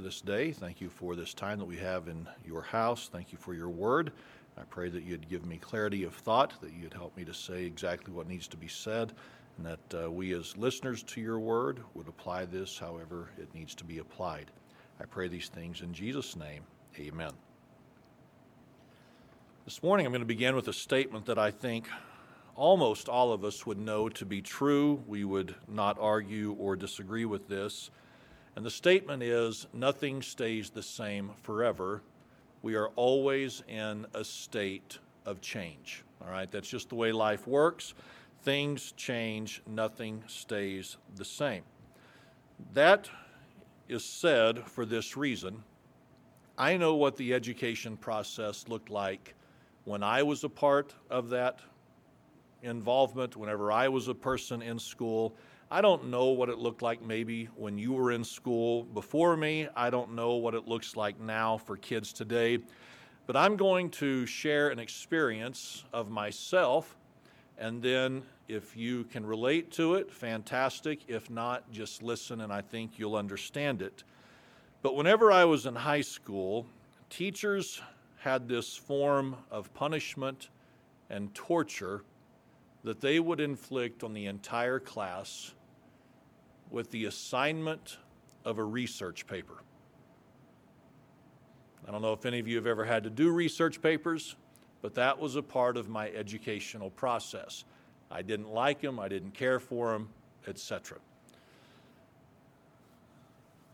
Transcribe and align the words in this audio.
for 0.00 0.04
this 0.06 0.22
day. 0.22 0.50
Thank 0.50 0.80
you 0.80 0.88
for 0.88 1.14
this 1.14 1.34
time 1.34 1.58
that 1.58 1.66
we 1.66 1.76
have 1.76 2.08
in 2.08 2.26
your 2.46 2.62
house. 2.62 3.10
Thank 3.12 3.32
you 3.32 3.38
for 3.38 3.52
your 3.52 3.68
word. 3.68 4.12
I 4.56 4.62
pray 4.62 4.88
that 4.88 5.02
you'd 5.02 5.28
give 5.28 5.44
me 5.44 5.58
clarity 5.58 6.04
of 6.04 6.14
thought, 6.14 6.54
that 6.62 6.72
you'd 6.72 6.94
help 6.94 7.14
me 7.18 7.24
to 7.26 7.34
say 7.34 7.64
exactly 7.64 8.10
what 8.14 8.26
needs 8.26 8.48
to 8.48 8.56
be 8.56 8.66
said, 8.66 9.12
and 9.58 9.66
that 9.66 10.04
uh, 10.04 10.10
we, 10.10 10.32
as 10.32 10.56
listeners 10.56 11.02
to 11.02 11.20
your 11.20 11.38
word, 11.38 11.80
would 11.92 12.08
apply 12.08 12.46
this 12.46 12.78
however 12.78 13.28
it 13.36 13.54
needs 13.54 13.74
to 13.74 13.84
be 13.84 13.98
applied. 13.98 14.50
I 14.98 15.04
pray 15.04 15.28
these 15.28 15.48
things 15.48 15.82
in 15.82 15.92
Jesus' 15.92 16.34
name. 16.34 16.62
Amen. 16.98 17.32
This 19.66 19.82
morning, 19.82 20.06
I'm 20.06 20.12
going 20.12 20.22
to 20.22 20.26
begin 20.26 20.56
with 20.56 20.68
a 20.68 20.72
statement 20.72 21.26
that 21.26 21.38
I 21.38 21.50
think 21.50 21.88
almost 22.56 23.10
all 23.10 23.34
of 23.34 23.44
us 23.44 23.66
would 23.66 23.78
know 23.78 24.08
to 24.08 24.24
be 24.24 24.40
true. 24.40 25.02
We 25.06 25.24
would 25.24 25.54
not 25.68 25.98
argue 26.00 26.56
or 26.58 26.74
disagree 26.74 27.26
with 27.26 27.48
this. 27.48 27.90
And 28.56 28.66
the 28.66 28.70
statement 28.70 29.22
is 29.22 29.66
nothing 29.72 30.22
stays 30.22 30.70
the 30.70 30.82
same 30.82 31.30
forever. 31.42 32.02
We 32.62 32.74
are 32.74 32.88
always 32.88 33.62
in 33.68 34.06
a 34.12 34.24
state 34.24 34.98
of 35.24 35.40
change. 35.40 36.04
All 36.20 36.30
right, 36.30 36.50
that's 36.50 36.68
just 36.68 36.88
the 36.88 36.94
way 36.94 37.12
life 37.12 37.46
works. 37.46 37.94
Things 38.42 38.92
change, 38.96 39.62
nothing 39.66 40.22
stays 40.26 40.96
the 41.16 41.24
same. 41.24 41.62
That 42.74 43.08
is 43.88 44.04
said 44.04 44.64
for 44.66 44.84
this 44.84 45.16
reason. 45.16 45.62
I 46.58 46.76
know 46.76 46.94
what 46.94 47.16
the 47.16 47.32
education 47.32 47.96
process 47.96 48.66
looked 48.68 48.90
like 48.90 49.34
when 49.84 50.02
I 50.02 50.22
was 50.22 50.44
a 50.44 50.48
part 50.48 50.94
of 51.08 51.30
that 51.30 51.60
involvement, 52.62 53.36
whenever 53.36 53.72
I 53.72 53.88
was 53.88 54.08
a 54.08 54.14
person 54.14 54.60
in 54.60 54.78
school. 54.78 55.34
I 55.72 55.80
don't 55.82 56.08
know 56.08 56.30
what 56.30 56.48
it 56.48 56.58
looked 56.58 56.82
like 56.82 57.00
maybe 57.00 57.48
when 57.54 57.78
you 57.78 57.92
were 57.92 58.10
in 58.10 58.24
school 58.24 58.82
before 58.82 59.36
me. 59.36 59.68
I 59.76 59.88
don't 59.88 60.16
know 60.16 60.34
what 60.34 60.52
it 60.52 60.66
looks 60.66 60.96
like 60.96 61.20
now 61.20 61.58
for 61.58 61.76
kids 61.76 62.12
today. 62.12 62.58
But 63.28 63.36
I'm 63.36 63.56
going 63.56 63.90
to 63.90 64.26
share 64.26 64.70
an 64.70 64.80
experience 64.80 65.84
of 65.92 66.10
myself, 66.10 66.96
and 67.56 67.80
then 67.80 68.24
if 68.48 68.76
you 68.76 69.04
can 69.04 69.24
relate 69.24 69.70
to 69.72 69.94
it, 69.94 70.10
fantastic. 70.10 71.02
If 71.06 71.30
not, 71.30 71.70
just 71.70 72.02
listen 72.02 72.40
and 72.40 72.52
I 72.52 72.62
think 72.62 72.98
you'll 72.98 73.14
understand 73.14 73.80
it. 73.80 74.02
But 74.82 74.96
whenever 74.96 75.30
I 75.30 75.44
was 75.44 75.66
in 75.66 75.76
high 75.76 76.00
school, 76.00 76.66
teachers 77.10 77.80
had 78.18 78.48
this 78.48 78.76
form 78.76 79.36
of 79.52 79.72
punishment 79.72 80.48
and 81.10 81.32
torture 81.32 82.02
that 82.82 83.00
they 83.00 83.20
would 83.20 83.38
inflict 83.38 84.02
on 84.02 84.14
the 84.14 84.26
entire 84.26 84.80
class 84.80 85.52
with 86.70 86.90
the 86.90 87.06
assignment 87.06 87.98
of 88.44 88.58
a 88.58 88.64
research 88.64 89.26
paper. 89.26 89.62
I 91.86 91.90
don't 91.90 92.02
know 92.02 92.12
if 92.12 92.24
any 92.26 92.38
of 92.38 92.46
you 92.46 92.56
have 92.56 92.66
ever 92.66 92.84
had 92.84 93.04
to 93.04 93.10
do 93.10 93.30
research 93.30 93.82
papers, 93.82 94.36
but 94.82 94.94
that 94.94 95.18
was 95.18 95.36
a 95.36 95.42
part 95.42 95.76
of 95.76 95.88
my 95.88 96.08
educational 96.10 96.90
process. 96.90 97.64
I 98.10 98.22
didn't 98.22 98.50
like 98.50 98.80
them, 98.80 98.98
I 98.98 99.08
didn't 99.08 99.34
care 99.34 99.58
for 99.58 99.92
them, 99.92 100.08
etc. 100.46 100.98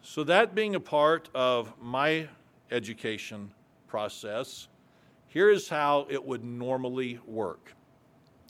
So, 0.02 0.22
that 0.24 0.54
being 0.54 0.76
a 0.76 0.80
part 0.80 1.28
of 1.34 1.72
my 1.80 2.28
education 2.70 3.50
process, 3.88 4.68
here 5.26 5.50
is 5.50 5.68
how 5.68 6.06
it 6.08 6.24
would 6.24 6.44
normally 6.44 7.18
work 7.26 7.76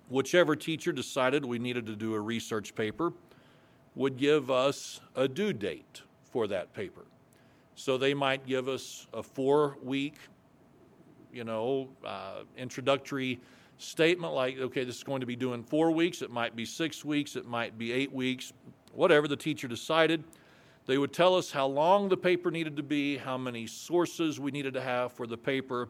whichever 0.09 0.55
teacher 0.55 0.93
decided 0.93 1.45
we 1.45 1.59
needed 1.59 1.87
to 1.87 1.97
do 1.97 2.15
a 2.15 2.21
research 2.21 2.75
paper 2.75 3.13
would 3.97 4.17
give 4.17 4.51
us 4.51 5.01
a 5.17 5.27
due 5.27 5.53
date 5.53 6.03
for 6.31 6.47
that 6.47 6.73
paper. 6.73 7.07
So 7.75 7.99
they 7.99 8.15
might 8.15 8.47
give 8.47 8.69
us 8.69 9.07
a 9.13 9.23
four 9.23 9.79
week, 9.83 10.17
you 11.33 11.45
know, 11.45 11.89
uh, 12.05 12.43
introductory 12.57 13.41
statement 13.79 14.33
like, 14.33 14.59
okay, 14.59 14.85
this 14.85 14.97
is 14.97 15.03
going 15.03 15.21
to 15.21 15.27
be 15.27 15.37
due 15.37 15.53
in 15.55 15.63
four 15.63 15.91
weeks, 15.91 16.23
it 16.23 16.31
might 16.31 16.55
be 16.55 16.65
six 16.65 17.05
weeks, 17.05 17.37
it 17.37 17.47
might 17.47 17.77
be 17.77 17.93
eight 17.93 18.13
weeks, 18.13 18.53
whatever 18.93 19.29
the 19.29 19.37
teacher 19.37 19.69
decided. 19.69 20.25
They 20.87 20.99
would 20.99 21.13
tell 21.13 21.35
us 21.35 21.51
how 21.51 21.67
long 21.67 22.09
the 22.09 22.17
paper 22.17 22.51
needed 22.51 22.77
to 22.77 22.83
be, 22.83 23.17
how 23.17 23.37
many 23.37 23.67
sources 23.67 24.39
we 24.39 24.53
needed 24.53 24.75
to 24.75 24.81
have 24.81 25.13
for 25.13 25.27
the 25.27 25.37
paper. 25.37 25.89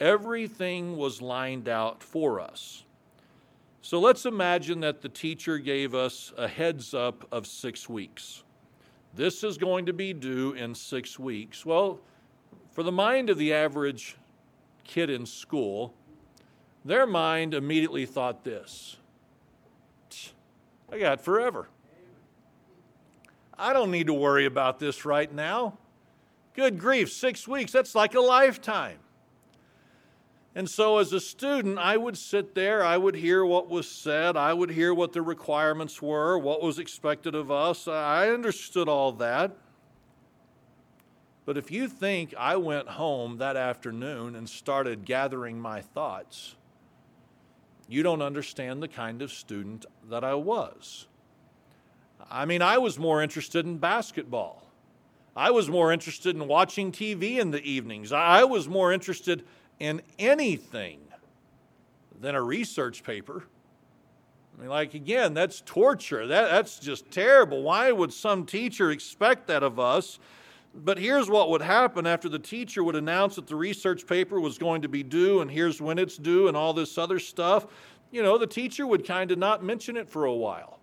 Everything 0.00 0.96
was 0.96 1.22
lined 1.22 1.68
out 1.68 2.02
for 2.02 2.40
us. 2.40 2.83
So 3.84 4.00
let's 4.00 4.24
imagine 4.24 4.80
that 4.80 5.02
the 5.02 5.10
teacher 5.10 5.58
gave 5.58 5.94
us 5.94 6.32
a 6.38 6.48
heads 6.48 6.94
up 6.94 7.28
of 7.30 7.46
six 7.46 7.86
weeks. 7.86 8.42
This 9.14 9.44
is 9.44 9.58
going 9.58 9.84
to 9.84 9.92
be 9.92 10.14
due 10.14 10.54
in 10.54 10.74
six 10.74 11.18
weeks. 11.18 11.66
Well, 11.66 12.00
for 12.70 12.82
the 12.82 12.90
mind 12.90 13.28
of 13.28 13.36
the 13.36 13.52
average 13.52 14.16
kid 14.84 15.10
in 15.10 15.26
school, 15.26 15.92
their 16.82 17.04
mind 17.04 17.52
immediately 17.52 18.06
thought 18.06 18.42
this 18.42 18.96
I 20.90 20.98
got 20.98 21.20
forever. 21.20 21.68
I 23.58 23.74
don't 23.74 23.90
need 23.90 24.06
to 24.06 24.14
worry 24.14 24.46
about 24.46 24.78
this 24.78 25.04
right 25.04 25.30
now. 25.30 25.76
Good 26.54 26.78
grief, 26.78 27.12
six 27.12 27.46
weeks, 27.46 27.70
that's 27.70 27.94
like 27.94 28.14
a 28.14 28.20
lifetime. 28.20 28.96
And 30.56 30.70
so, 30.70 30.98
as 30.98 31.12
a 31.12 31.18
student, 31.18 31.78
I 31.78 31.96
would 31.96 32.16
sit 32.16 32.54
there, 32.54 32.84
I 32.84 32.96
would 32.96 33.16
hear 33.16 33.44
what 33.44 33.68
was 33.68 33.88
said, 33.88 34.36
I 34.36 34.52
would 34.52 34.70
hear 34.70 34.94
what 34.94 35.12
the 35.12 35.20
requirements 35.20 36.00
were, 36.00 36.38
what 36.38 36.62
was 36.62 36.78
expected 36.78 37.34
of 37.34 37.50
us. 37.50 37.88
I 37.88 38.28
understood 38.28 38.88
all 38.88 39.10
that. 39.12 39.56
But 41.44 41.58
if 41.58 41.70
you 41.70 41.88
think 41.88 42.34
I 42.38 42.56
went 42.56 42.88
home 42.88 43.38
that 43.38 43.56
afternoon 43.56 44.36
and 44.36 44.48
started 44.48 45.04
gathering 45.04 45.60
my 45.60 45.80
thoughts, 45.80 46.54
you 47.88 48.02
don't 48.02 48.22
understand 48.22 48.82
the 48.82 48.88
kind 48.88 49.22
of 49.22 49.32
student 49.32 49.84
that 50.08 50.24
I 50.24 50.34
was. 50.34 51.06
I 52.30 52.44
mean, 52.44 52.62
I 52.62 52.78
was 52.78 52.98
more 52.98 53.22
interested 53.22 53.66
in 53.66 53.78
basketball. 53.78 54.62
I 55.36 55.50
was 55.50 55.68
more 55.68 55.92
interested 55.92 56.36
in 56.36 56.46
watching 56.46 56.92
TV 56.92 57.38
in 57.38 57.50
the 57.50 57.62
evenings. 57.62 58.12
I 58.12 58.44
was 58.44 58.68
more 58.68 58.92
interested 58.92 59.44
in 59.78 60.02
anything 60.18 61.00
than 62.20 62.34
a 62.34 62.42
research 62.42 63.02
paper. 63.02 63.44
I 64.56 64.60
mean, 64.60 64.70
like, 64.70 64.94
again, 64.94 65.34
that's 65.34 65.62
torture. 65.62 66.26
That, 66.26 66.50
that's 66.50 66.78
just 66.78 67.10
terrible. 67.10 67.62
Why 67.62 67.90
would 67.90 68.12
some 68.12 68.46
teacher 68.46 68.90
expect 68.90 69.48
that 69.48 69.62
of 69.62 69.80
us? 69.80 70.18
But 70.74 70.98
here's 70.98 71.28
what 71.28 71.50
would 71.50 71.62
happen 71.62 72.06
after 72.06 72.28
the 72.28 72.38
teacher 72.38 72.82
would 72.82 72.96
announce 72.96 73.36
that 73.36 73.46
the 73.46 73.56
research 73.56 74.06
paper 74.06 74.40
was 74.40 74.58
going 74.58 74.82
to 74.82 74.88
be 74.88 75.02
due, 75.02 75.40
and 75.40 75.50
here's 75.50 75.80
when 75.80 75.98
it's 75.98 76.16
due, 76.16 76.48
and 76.48 76.56
all 76.56 76.72
this 76.72 76.98
other 76.98 77.18
stuff. 77.18 77.66
You 78.10 78.22
know, 78.22 78.38
the 78.38 78.46
teacher 78.46 78.86
would 78.86 79.06
kind 79.06 79.30
of 79.30 79.38
not 79.38 79.62
mention 79.62 79.96
it 79.96 80.08
for 80.08 80.24
a 80.24 80.34
while 80.34 80.78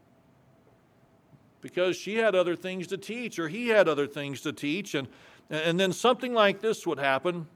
because 1.62 1.96
she 1.96 2.16
had 2.16 2.36
other 2.36 2.56
things 2.56 2.88
to 2.88 2.98
teach, 2.98 3.38
or 3.40 3.48
he 3.48 3.68
had 3.68 3.88
other 3.88 4.08
things 4.08 4.42
to 4.42 4.52
teach. 4.52 4.96
And, 4.96 5.08
and 5.50 5.80
then 5.80 5.94
something 5.94 6.34
like 6.34 6.62
this 6.62 6.88
would 6.88 7.00
happen 7.00 7.48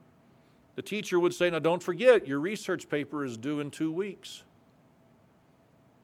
the 0.76 0.82
teacher 0.82 1.18
would 1.18 1.34
say, 1.34 1.50
Now 1.50 1.58
don't 1.58 1.82
forget, 1.82 2.28
your 2.28 2.38
research 2.38 2.88
paper 2.88 3.24
is 3.24 3.36
due 3.36 3.58
in 3.60 3.70
two 3.70 3.90
weeks. 3.90 4.44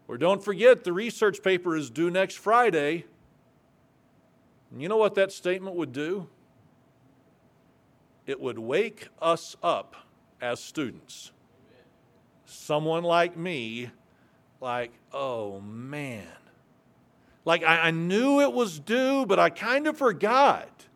Or 0.08 0.18
don't 0.18 0.42
forget, 0.42 0.82
the 0.82 0.92
research 0.92 1.42
paper 1.42 1.76
is 1.76 1.88
due 1.88 2.10
next 2.10 2.36
Friday. 2.38 3.04
And 4.70 4.82
you 4.82 4.88
know 4.88 4.96
what 4.96 5.14
that 5.14 5.30
statement 5.30 5.76
would 5.76 5.92
do? 5.92 6.28
It 8.26 8.40
would 8.40 8.58
wake 8.58 9.08
us 9.20 9.56
up 9.62 9.94
as 10.40 10.58
students. 10.58 11.32
Someone 12.46 13.04
like 13.04 13.36
me, 13.36 13.90
like, 14.60 14.92
oh 15.12 15.60
man. 15.60 16.26
Like, 17.44 17.64
I, 17.64 17.88
I 17.88 17.90
knew 17.90 18.40
it 18.40 18.52
was 18.52 18.78
due, 18.78 19.26
but 19.26 19.38
I 19.38 19.50
kind 19.50 19.86
of 19.86 19.98
forgot. 19.98 20.86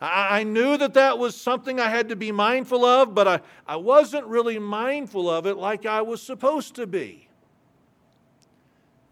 I, 0.00 0.44
knew 0.44 0.78
that 0.78 0.94
that 0.94 1.18
was 1.18 1.36
something 1.36 1.78
I 1.78 1.90
had 1.90 2.08
to 2.08 2.16
be 2.16 2.32
mindful 2.32 2.86
of, 2.86 3.14
but 3.14 3.28
I, 3.28 3.40
I 3.66 3.76
wasn't 3.76 4.26
really 4.26 4.58
mindful 4.58 5.28
of 5.28 5.46
it 5.46 5.56
like 5.56 5.84
I 5.84 6.00
was 6.00 6.22
supposed 6.22 6.74
to 6.76 6.86
be. 6.86 7.28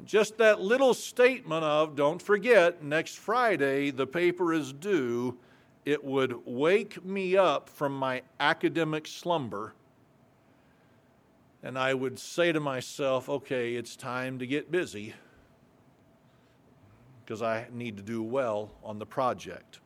Just 0.05 0.39
that 0.39 0.63
little 0.63 0.95
statement 0.95 1.63
of, 1.63 1.95
don't 1.95 2.23
forget, 2.23 2.83
next 2.83 3.19
Friday 3.19 3.91
the 3.91 4.07
paper 4.07 4.55
is 4.55 4.73
due, 4.73 5.37
it 5.85 6.03
would 6.03 6.35
wake 6.47 7.05
me 7.05 7.37
up 7.37 7.69
from 7.69 7.95
my 7.95 8.23
academic 8.41 9.07
slumber. 9.07 9.75
And 11.63 11.79
I 11.79 11.93
would 11.93 12.19
say 12.19 12.53
to 12.53 12.61
myself, 12.61 13.29
okay, 13.29 13.75
it's 13.75 13.95
time 13.95 14.39
to 14.39 14.47
get 14.47 14.71
busy 14.71 15.13
because 17.25 17.43
I 17.43 17.67
need 17.71 17.99
to 17.99 18.03
do 18.03 18.23
well 18.23 18.71
on 18.83 18.99
the 18.99 19.05
project. 19.05 19.81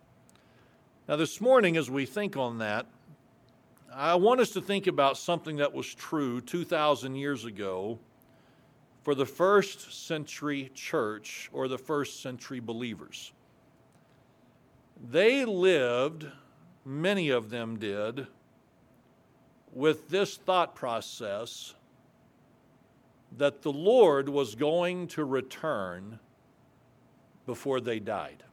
Now, 1.09 1.17
this 1.17 1.41
morning, 1.41 1.77
as 1.77 1.91
we 1.91 2.07
think 2.07 2.37
on 2.37 2.59
that, 2.59 2.87
I 3.93 4.15
want 4.15 4.41
us 4.41 4.51
to 4.51 4.61
think 4.61 4.87
about 4.87 5.17
something 5.17 5.57
that 5.57 5.75
was 5.75 5.93
true 5.93 6.41
2,000 6.41 7.17
years 7.17 7.45
ago 7.45 7.99
for 9.03 9.17
the 9.17 9.27
first 9.27 10.07
century 10.07 10.71
church 10.77 11.51
or 11.53 11.67
the 11.67 11.77
first 11.77 12.23
century 12.23 12.61
believers. 12.61 13.33
they 15.11 15.45
lived, 15.45 16.29
many 16.85 17.31
of 17.31 17.51
them 17.51 17.81
did, 17.81 18.29
with 19.73 20.09
this 20.09 20.37
thought 20.37 20.77
process 20.77 21.75
that 23.37 23.63
the 23.63 23.73
Lord 23.73 24.29
was 24.29 24.55
going 24.55 25.09
to 25.09 25.25
return 25.25 26.21
before 27.45 27.81
they 27.81 27.99
died. 27.99 28.45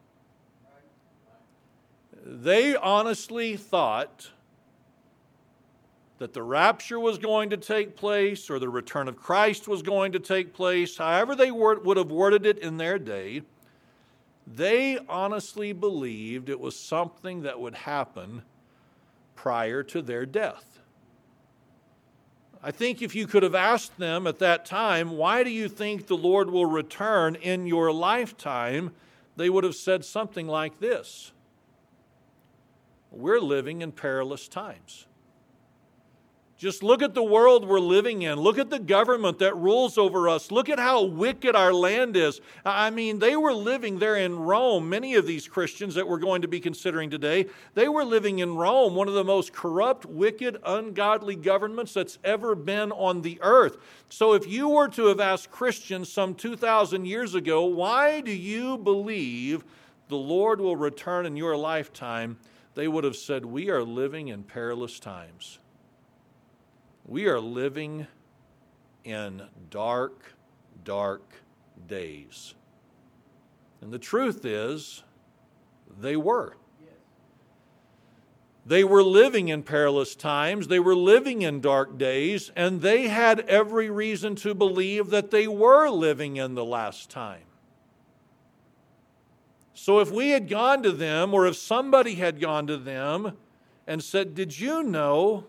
They 2.24 2.76
honestly 2.76 3.56
thought 3.56 4.32
that 6.18 6.34
the 6.34 6.44
rapture 6.44 7.00
was 7.00 7.18
going 7.18 7.50
to 7.50 7.58
take 7.58 7.96
place 7.96 8.50
or 8.50 8.60
the 8.60 8.70
return 8.70 9.08
of 9.08 9.16
Christ 9.16 9.68
was 9.68 9.82
going 9.82 10.12
to 10.12 10.20
take 10.20 10.54
place, 10.54 10.98
however 10.98 11.34
they 11.34 11.50
would 11.50 11.98
have 11.98 12.12
worded 12.12 12.46
it 12.46 12.60
in 12.60 12.78
their 12.78 13.00
day, 13.00 13.42
they 14.46 14.98
honestly 15.08 15.72
believed 15.72 16.50
it 16.50 16.60
was 16.60 16.78
something 16.78 17.44
that 17.44 17.60
would 17.60 17.76
happen 17.76 18.42
prior 19.36 19.82
to 19.84 20.02
their 20.02 20.26
death. 20.26 20.80
I 22.62 22.72
think 22.72 23.02
if 23.02 23.16
you 23.16 23.26
could 23.26 23.44
have 23.44 23.56
asked 23.56 23.98
them 23.98 24.28
at 24.28 24.40
that 24.40 24.66
time, 24.66 25.12
why 25.12 25.44
do 25.44 25.50
you 25.50 25.70
think 25.70 26.08
the 26.08 26.18
Lord 26.18 26.50
will 26.50 26.66
return 26.66 27.36
in 27.36 27.66
your 27.66 27.94
lifetime? 27.94 28.92
They 29.38 29.50
would 29.50 29.64
have 29.64 29.76
said 29.76 30.04
something 30.04 30.48
like 30.48 30.80
this 30.82 31.32
We're 33.12 33.40
living 33.40 33.82
in 33.82 33.92
perilous 33.92 34.48
times. 34.48 35.06
Just 36.60 36.84
look 36.84 37.02
at 37.02 37.14
the 37.14 37.24
world 37.24 37.66
we're 37.66 37.80
living 37.80 38.24
in. 38.24 38.38
Look 38.38 38.60
at 38.60 38.70
the 38.70 38.80
government 38.80 39.40
that 39.40 39.56
rules 39.56 39.98
over 39.98 40.28
us. 40.28 40.52
Look 40.52 40.68
at 40.68 40.78
how 40.78 41.06
wicked 41.06 41.56
our 41.56 41.72
land 41.72 42.18
is. 42.18 42.42
I 42.66 42.90
mean, 42.90 43.20
they 43.20 43.38
were 43.38 43.54
living 43.54 44.00
there 44.00 44.18
in 44.18 44.38
Rome. 44.38 44.90
Many 44.90 45.16
of 45.16 45.26
these 45.26 45.48
Christians 45.48 45.96
that 45.96 46.06
we're 46.06 46.18
going 46.18 46.42
to 46.42 46.50
be 46.50 46.60
considering 46.60 47.10
today, 47.10 47.46
they 47.76 47.88
were 47.88 48.04
living 48.04 48.40
in 48.40 48.56
Rome, 48.56 48.94
one 48.94 49.08
of 49.08 49.14
the 49.14 49.24
most 49.24 49.54
corrupt, 49.54 50.06
wicked, 50.06 50.58
ungodly 50.66 51.38
governments 51.38 51.94
that's 51.94 52.20
ever 52.26 52.56
been 52.56 52.92
on 52.92 53.22
the 53.22 53.40
earth. 53.42 53.78
So 54.10 54.34
if 54.34 54.46
you 54.46 54.68
were 54.68 54.90
to 54.90 55.06
have 55.06 55.22
asked 55.22 55.52
Christians 55.52 56.12
some 56.12 56.36
2,000 56.36 57.06
years 57.06 57.36
ago, 57.36 57.64
why 57.64 58.20
do 58.20 58.34
you 58.34 58.78
believe 58.78 59.64
the 60.10 60.18
Lord 60.18 60.60
will 60.60 60.76
return 60.76 61.26
in 61.26 61.38
your 61.38 61.56
lifetime? 61.56 62.38
They 62.80 62.88
would 62.88 63.04
have 63.04 63.18
said, 63.18 63.44
We 63.44 63.70
are 63.72 63.84
living 63.84 64.30
in 64.30 64.44
perilous 64.44 65.02
times. 65.02 65.60
We 67.06 67.28
are 67.28 67.42
living 67.42 68.08
in 69.04 69.42
dark, 69.70 70.34
dark 70.86 71.30
days. 71.88 72.54
And 73.82 73.92
the 73.92 74.00
truth 74.00 74.46
is, 74.46 75.04
they 76.00 76.16
were. 76.16 76.56
They 78.66 78.86
were 78.86 79.04
living 79.04 79.50
in 79.50 79.64
perilous 79.64 80.16
times, 80.16 80.70
they 80.70 80.80
were 80.80 80.96
living 80.96 81.42
in 81.42 81.60
dark 81.60 81.98
days, 81.98 82.50
and 82.56 82.80
they 82.80 83.10
had 83.10 83.42
every 83.42 83.90
reason 83.90 84.36
to 84.36 84.56
believe 84.56 85.10
that 85.10 85.32
they 85.32 85.50
were 85.50 85.90
living 85.90 86.38
in 86.38 86.56
the 86.56 86.64
last 86.64 87.10
time. 87.10 87.49
So 89.82 90.00
if 90.00 90.12
we 90.12 90.32
had 90.32 90.50
gone 90.50 90.84
to 90.84 90.92
them, 90.92 91.34
or 91.34 91.48
if 91.48 91.56
somebody 91.56 92.16
had 92.16 92.42
gone 92.42 92.68
to 92.68 92.76
them 92.76 93.38
and 93.88 94.04
said, 94.04 94.36
Did 94.36 94.60
you 94.60 94.84
know 94.84 95.46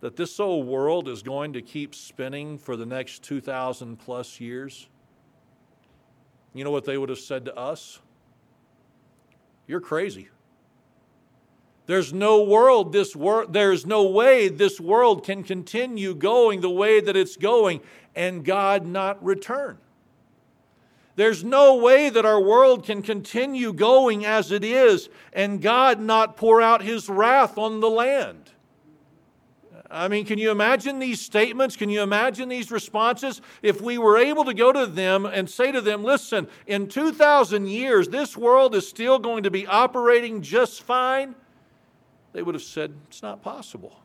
that 0.00 0.16
this 0.16 0.40
old 0.40 0.66
world 0.66 1.06
is 1.06 1.22
going 1.22 1.52
to 1.52 1.62
keep 1.62 1.94
spinning 1.94 2.58
for 2.58 2.74
the 2.74 2.84
next 2.84 3.22
2,000 3.22 3.96
plus 3.96 4.40
years? 4.40 4.88
You 6.52 6.64
know 6.64 6.72
what 6.72 6.84
they 6.84 6.98
would 6.98 7.10
have 7.10 7.20
said 7.20 7.44
to 7.44 7.56
us? 7.56 8.00
You're 9.68 9.80
crazy. 9.80 10.28
There's 11.86 12.12
no 12.12 12.42
world 12.42 12.92
this 12.92 13.14
there's 13.50 13.86
no 13.86 14.08
way 14.08 14.48
this 14.48 14.80
world 14.80 15.24
can 15.24 15.44
continue 15.44 16.12
going 16.12 16.60
the 16.60 16.70
way 16.70 17.00
that 17.00 17.14
it's 17.16 17.36
going 17.36 17.82
and 18.16 18.44
God 18.44 18.84
not 18.84 19.24
return. 19.24 19.78
There's 21.16 21.44
no 21.44 21.76
way 21.76 22.10
that 22.10 22.24
our 22.24 22.40
world 22.40 22.84
can 22.84 23.02
continue 23.02 23.72
going 23.72 24.26
as 24.26 24.50
it 24.50 24.64
is 24.64 25.08
and 25.32 25.62
God 25.62 26.00
not 26.00 26.36
pour 26.36 26.60
out 26.60 26.82
his 26.82 27.08
wrath 27.08 27.56
on 27.56 27.80
the 27.80 27.90
land. 27.90 28.50
I 29.90 30.08
mean, 30.08 30.24
can 30.24 30.38
you 30.38 30.50
imagine 30.50 30.98
these 30.98 31.20
statements? 31.20 31.76
Can 31.76 31.88
you 31.88 32.02
imagine 32.02 32.48
these 32.48 32.72
responses? 32.72 33.40
If 33.62 33.80
we 33.80 33.96
were 33.96 34.18
able 34.18 34.44
to 34.44 34.54
go 34.54 34.72
to 34.72 34.86
them 34.86 35.24
and 35.24 35.48
say 35.48 35.70
to 35.70 35.80
them, 35.80 36.02
listen, 36.02 36.48
in 36.66 36.88
2,000 36.88 37.68
years, 37.68 38.08
this 38.08 38.36
world 38.36 38.74
is 38.74 38.88
still 38.88 39.20
going 39.20 39.44
to 39.44 39.52
be 39.52 39.68
operating 39.68 40.42
just 40.42 40.82
fine, 40.82 41.36
they 42.32 42.42
would 42.42 42.56
have 42.56 42.64
said, 42.64 42.92
it's 43.06 43.22
not 43.22 43.40
possible. 43.40 44.00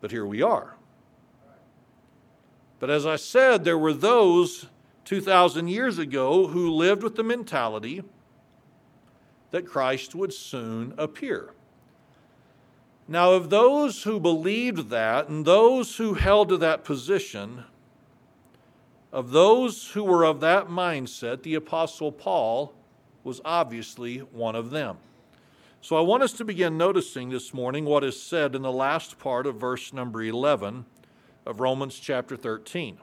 But 0.00 0.12
here 0.12 0.26
we 0.26 0.42
are. 0.42 0.76
But 2.82 2.90
as 2.90 3.06
I 3.06 3.14
said, 3.14 3.62
there 3.62 3.78
were 3.78 3.92
those 3.92 4.66
2,000 5.04 5.68
years 5.68 6.00
ago 6.00 6.48
who 6.48 6.68
lived 6.68 7.04
with 7.04 7.14
the 7.14 7.22
mentality 7.22 8.02
that 9.52 9.68
Christ 9.68 10.16
would 10.16 10.34
soon 10.34 10.92
appear. 10.98 11.50
Now, 13.06 13.34
of 13.34 13.50
those 13.50 14.02
who 14.02 14.18
believed 14.18 14.90
that 14.90 15.28
and 15.28 15.44
those 15.44 15.98
who 15.98 16.14
held 16.14 16.48
to 16.48 16.56
that 16.56 16.82
position, 16.82 17.66
of 19.12 19.30
those 19.30 19.92
who 19.92 20.02
were 20.02 20.24
of 20.24 20.40
that 20.40 20.66
mindset, 20.66 21.44
the 21.44 21.54
Apostle 21.54 22.10
Paul 22.10 22.74
was 23.22 23.40
obviously 23.44 24.18
one 24.18 24.56
of 24.56 24.70
them. 24.70 24.96
So 25.82 25.96
I 25.96 26.00
want 26.00 26.24
us 26.24 26.32
to 26.32 26.44
begin 26.44 26.78
noticing 26.78 27.30
this 27.30 27.54
morning 27.54 27.84
what 27.84 28.02
is 28.02 28.20
said 28.20 28.56
in 28.56 28.62
the 28.62 28.72
last 28.72 29.20
part 29.20 29.46
of 29.46 29.54
verse 29.54 29.92
number 29.92 30.24
11 30.24 30.84
of 31.46 31.60
Romans 31.60 31.98
chapter 31.98 32.36
13. 32.36 32.98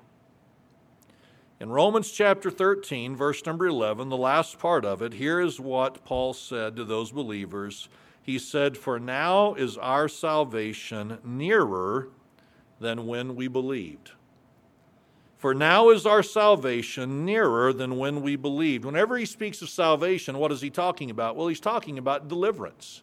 In 1.59 1.69
Romans 1.69 2.11
chapter 2.11 2.49
13, 2.49 3.15
verse 3.15 3.45
number 3.45 3.67
11, 3.67 4.09
the 4.09 4.17
last 4.17 4.59
part 4.59 4.85
of 4.85 5.01
it, 5.01 5.13
here 5.13 5.41
is 5.41 5.59
what 5.59 6.05
Paul 6.05 6.33
said 6.33 6.75
to 6.77 6.85
those 6.85 7.11
believers 7.11 7.89
he 8.29 8.37
said, 8.37 8.77
For 8.77 8.99
now 8.99 9.55
is 9.55 9.75
our 9.77 10.07
salvation 10.07 11.17
nearer 11.23 12.09
than 12.79 13.07
when 13.07 13.35
we 13.35 13.47
believed. 13.47 14.11
For 15.37 15.55
now 15.55 15.89
is 15.89 16.05
our 16.05 16.21
salvation 16.21 17.25
nearer 17.25 17.73
than 17.73 17.97
when 17.97 18.21
we 18.21 18.35
believed. 18.35 18.85
Whenever 18.85 19.17
he 19.17 19.25
speaks 19.25 19.63
of 19.63 19.69
salvation, 19.69 20.37
what 20.37 20.51
is 20.51 20.61
he 20.61 20.69
talking 20.69 21.09
about? 21.09 21.35
Well, 21.37 21.47
he's 21.47 21.59
talking 21.59 21.97
about 21.97 22.27
deliverance. 22.27 23.01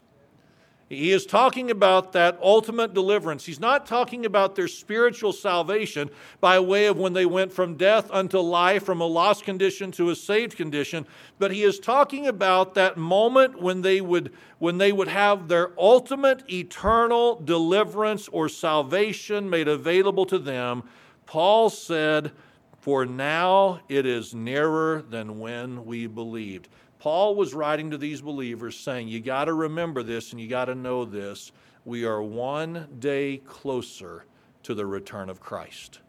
He 0.88 1.11
is 1.11 1.26
talking 1.26 1.69
about 1.73 2.12
that 2.12 2.38
ultimate 2.40 2.95
deliverance. 2.95 3.45
He's 3.45 3.59
not 3.59 3.87
talking 3.87 4.25
about 4.25 4.55
their 4.55 4.69
spiritual 4.69 5.33
salvation 5.33 6.11
by 6.40 6.61
way 6.61 6.87
of 6.87 6.97
when 6.97 7.12
they 7.12 7.26
went 7.26 7.52
from 7.52 7.75
death 7.75 8.09
unto 8.12 8.38
life, 8.38 8.85
from 8.85 9.00
a 9.00 9.07
lost 9.07 9.43
condition 9.43 9.90
to 9.93 10.11
a 10.11 10.14
saved 10.14 10.57
condition, 10.57 11.05
but 11.40 11.50
he 11.50 11.64
is 11.64 11.81
talking 11.81 12.28
about 12.28 12.75
that 12.75 12.97
moment 12.97 13.61
when 13.61 13.83
they 13.83 14.00
would 14.00 14.33
when 14.59 14.78
they 14.78 14.93
would 14.93 15.09
have 15.09 15.49
their 15.49 15.73
ultimate 15.76 16.49
eternal 16.49 17.40
deliverance 17.45 18.28
or 18.28 18.49
salvation 18.49 19.50
made 19.50 19.66
available 19.66 20.25
to 20.26 20.38
them. 20.38 20.85
Paul 21.26 21.69
said, 21.69 22.31
"For 22.78 23.05
now 23.05 23.81
it 23.88 24.07
is 24.07 24.35
nearer 24.35 25.02
than 25.11 25.40
when 25.40 25.85
we 25.85 26.07
believed." 26.07 26.69
Paul 27.06 27.36
was 27.36 27.54
writing 27.54 27.92
to 27.92 27.98
these 27.98 28.20
believers 28.20 28.76
saying, 28.76 29.06
You 29.06 29.20
got 29.20 29.44
to 29.44 29.52
remember 29.52 30.02
this 30.02 30.32
and 30.32 30.40
you 30.40 30.48
got 30.48 30.64
to 30.64 30.75
know 30.75 31.04
this. 31.04 31.52
We 31.84 32.04
are 32.04 32.20
one 32.20 32.88
day 32.98 33.36
closer 33.46 34.25
to 34.64 34.75
the 34.75 34.86
return 34.86 35.30
of 35.30 35.38
Christ. 35.38 36.00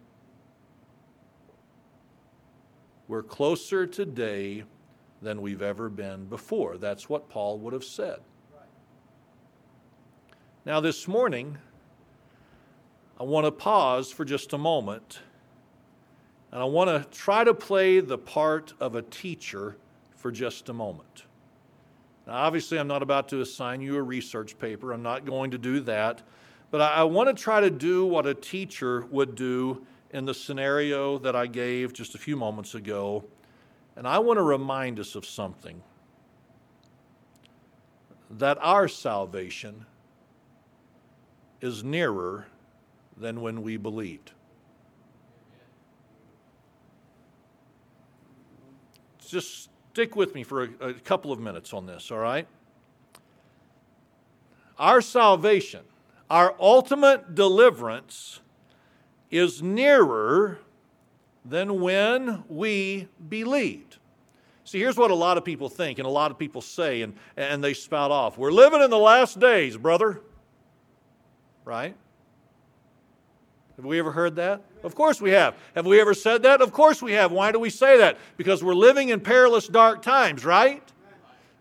We're 3.07 3.21
closer 3.21 3.85
today 3.85 4.63
than 5.21 5.43
we've 5.43 5.61
ever 5.61 5.87
been 5.87 6.25
before. 6.25 6.77
That's 6.77 7.07
what 7.07 7.29
Paul 7.29 7.59
would 7.59 7.73
have 7.73 7.83
said. 7.83 8.17
Now, 10.65 10.79
this 10.79 11.07
morning, 11.07 11.59
I 13.19 13.23
want 13.23 13.45
to 13.45 13.51
pause 13.51 14.11
for 14.11 14.25
just 14.25 14.51
a 14.51 14.57
moment 14.57 15.19
and 16.51 16.59
I 16.59 16.65
want 16.65 16.89
to 16.89 17.07
try 17.15 17.43
to 17.43 17.53
play 17.53 17.99
the 17.99 18.17
part 18.17 18.73
of 18.79 18.95
a 18.95 19.03
teacher 19.03 19.77
for 20.27 20.31
just 20.33 20.67
a 20.67 20.73
moment. 20.73 21.23
Now, 22.25 22.33
obviously, 22.33 22.77
I'm 22.77 22.87
not 22.89 23.01
about 23.01 23.29
to 23.29 23.39
assign 23.39 23.79
you 23.79 23.95
a 23.95 24.03
research 24.03 24.59
paper, 24.59 24.91
I'm 24.91 25.01
not 25.01 25.23
going 25.23 25.51
to 25.51 25.57
do 25.57 25.79
that. 25.81 26.21
But 26.69 26.81
I, 26.81 26.95
I 26.95 27.03
want 27.03 27.29
to 27.29 27.41
try 27.41 27.61
to 27.61 27.69
do 27.69 28.05
what 28.05 28.25
a 28.25 28.33
teacher 28.33 29.05
would 29.05 29.35
do 29.35 29.87
in 30.11 30.25
the 30.25 30.33
scenario 30.33 31.17
that 31.19 31.33
I 31.33 31.47
gave 31.47 31.93
just 31.93 32.13
a 32.13 32.17
few 32.17 32.35
moments 32.35 32.75
ago. 32.75 33.23
And 33.95 34.05
I 34.05 34.19
want 34.19 34.35
to 34.35 34.43
remind 34.43 34.99
us 34.99 35.15
of 35.15 35.25
something 35.25 35.81
that 38.31 38.57
our 38.59 38.89
salvation 38.89 39.85
is 41.61 41.85
nearer 41.85 42.47
than 43.15 43.39
when 43.39 43.61
we 43.61 43.77
believed. 43.77 44.31
Just 49.25 49.69
stick 49.97 50.15
with 50.15 50.35
me 50.35 50.43
for 50.43 50.65
a, 50.65 50.89
a 50.89 50.93
couple 50.93 51.31
of 51.31 51.39
minutes 51.39 51.73
on 51.73 51.87
this, 51.87 52.11
all 52.11 52.19
right? 52.19 52.47
Our 54.77 55.01
salvation, 55.01 55.79
our 56.29 56.53
ultimate 56.59 57.33
deliverance, 57.33 58.41
is 59.31 59.63
nearer 59.63 60.59
than 61.43 61.81
when 61.81 62.43
we 62.47 63.07
believed. 63.27 63.97
See, 64.65 64.77
here's 64.77 64.97
what 64.97 65.09
a 65.09 65.15
lot 65.15 65.35
of 65.35 65.43
people 65.43 65.67
think 65.67 65.97
and 65.97 66.05
a 66.05 66.11
lot 66.11 66.29
of 66.29 66.37
people 66.37 66.61
say, 66.61 67.01
and, 67.01 67.15
and 67.35 67.63
they 67.63 67.73
spout 67.73 68.11
off. 68.11 68.37
We're 68.37 68.51
living 68.51 68.83
in 68.83 68.91
the 68.91 68.99
last 68.99 69.39
days, 69.39 69.77
brother. 69.77 70.21
Right? 71.65 71.95
Have 73.77 73.85
we 73.85 73.97
ever 73.97 74.11
heard 74.11 74.35
that? 74.35 74.61
Of 74.83 74.95
course 74.95 75.19
we 75.21 75.31
have. 75.31 75.55
Have 75.75 75.85
we 75.85 75.99
ever 75.99 76.13
said 76.13 76.43
that? 76.43 76.61
Of 76.61 76.71
course 76.71 77.01
we 77.01 77.13
have. 77.13 77.31
Why 77.31 77.51
do 77.51 77.59
we 77.59 77.69
say 77.69 77.97
that? 77.97 78.17
Because 78.37 78.63
we're 78.63 78.75
living 78.75 79.09
in 79.09 79.19
perilous, 79.19 79.67
dark 79.67 80.01
times, 80.01 80.45
right? 80.45 80.83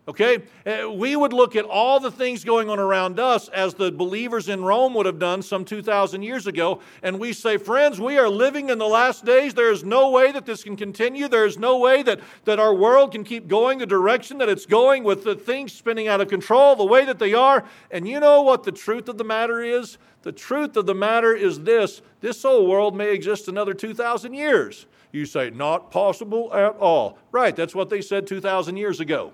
Okay? 0.07 0.41
Uh, 0.65 0.89
we 0.89 1.17
would 1.17 1.33
look 1.33 1.57
at 1.57 1.65
all 1.65 1.99
the 1.99 2.11
things 2.11 2.45
going 2.45 2.69
on 2.69 2.79
around 2.79 3.19
us 3.19 3.49
as 3.49 3.73
the 3.73 3.91
believers 3.91 4.47
in 4.47 4.63
Rome 4.63 4.93
would 4.93 5.05
have 5.05 5.19
done 5.19 5.41
some 5.41 5.65
2,000 5.65 6.21
years 6.21 6.47
ago, 6.47 6.79
and 7.03 7.19
we 7.19 7.33
say, 7.33 7.57
Friends, 7.57 7.99
we 7.99 8.17
are 8.17 8.29
living 8.29 8.69
in 8.69 8.77
the 8.77 8.87
last 8.87 9.25
days. 9.25 9.53
There 9.53 9.71
is 9.71 9.83
no 9.83 10.09
way 10.09 10.31
that 10.31 10.45
this 10.45 10.63
can 10.63 10.77
continue. 10.77 11.27
There 11.27 11.45
is 11.45 11.57
no 11.57 11.77
way 11.77 12.03
that, 12.03 12.21
that 12.45 12.57
our 12.57 12.73
world 12.73 13.11
can 13.11 13.25
keep 13.25 13.49
going 13.49 13.79
the 13.79 13.85
direction 13.85 14.37
that 14.37 14.47
it's 14.47 14.65
going 14.65 15.03
with 15.03 15.25
the 15.25 15.35
things 15.35 15.73
spinning 15.73 16.07
out 16.07 16.21
of 16.21 16.29
control 16.29 16.75
the 16.75 16.85
way 16.85 17.03
that 17.03 17.19
they 17.19 17.33
are. 17.33 17.65
And 17.91 18.07
you 18.07 18.21
know 18.21 18.41
what 18.41 18.63
the 18.63 18.71
truth 18.71 19.09
of 19.09 19.17
the 19.17 19.25
matter 19.25 19.61
is? 19.61 19.97
The 20.21 20.31
truth 20.31 20.77
of 20.77 20.85
the 20.85 20.95
matter 20.95 21.33
is 21.33 21.61
this 21.61 22.01
this 22.21 22.43
whole 22.43 22.65
world 22.65 22.95
may 22.95 23.13
exist 23.13 23.47
another 23.47 23.73
2,000 23.73 24.33
years. 24.33 24.85
You 25.11 25.25
say, 25.25 25.49
Not 25.49 25.91
possible 25.91 26.53
at 26.53 26.77
all. 26.77 27.17
Right, 27.31 27.55
that's 27.55 27.75
what 27.75 27.89
they 27.89 28.01
said 28.01 28.25
2,000 28.25 28.77
years 28.77 29.01
ago. 29.01 29.33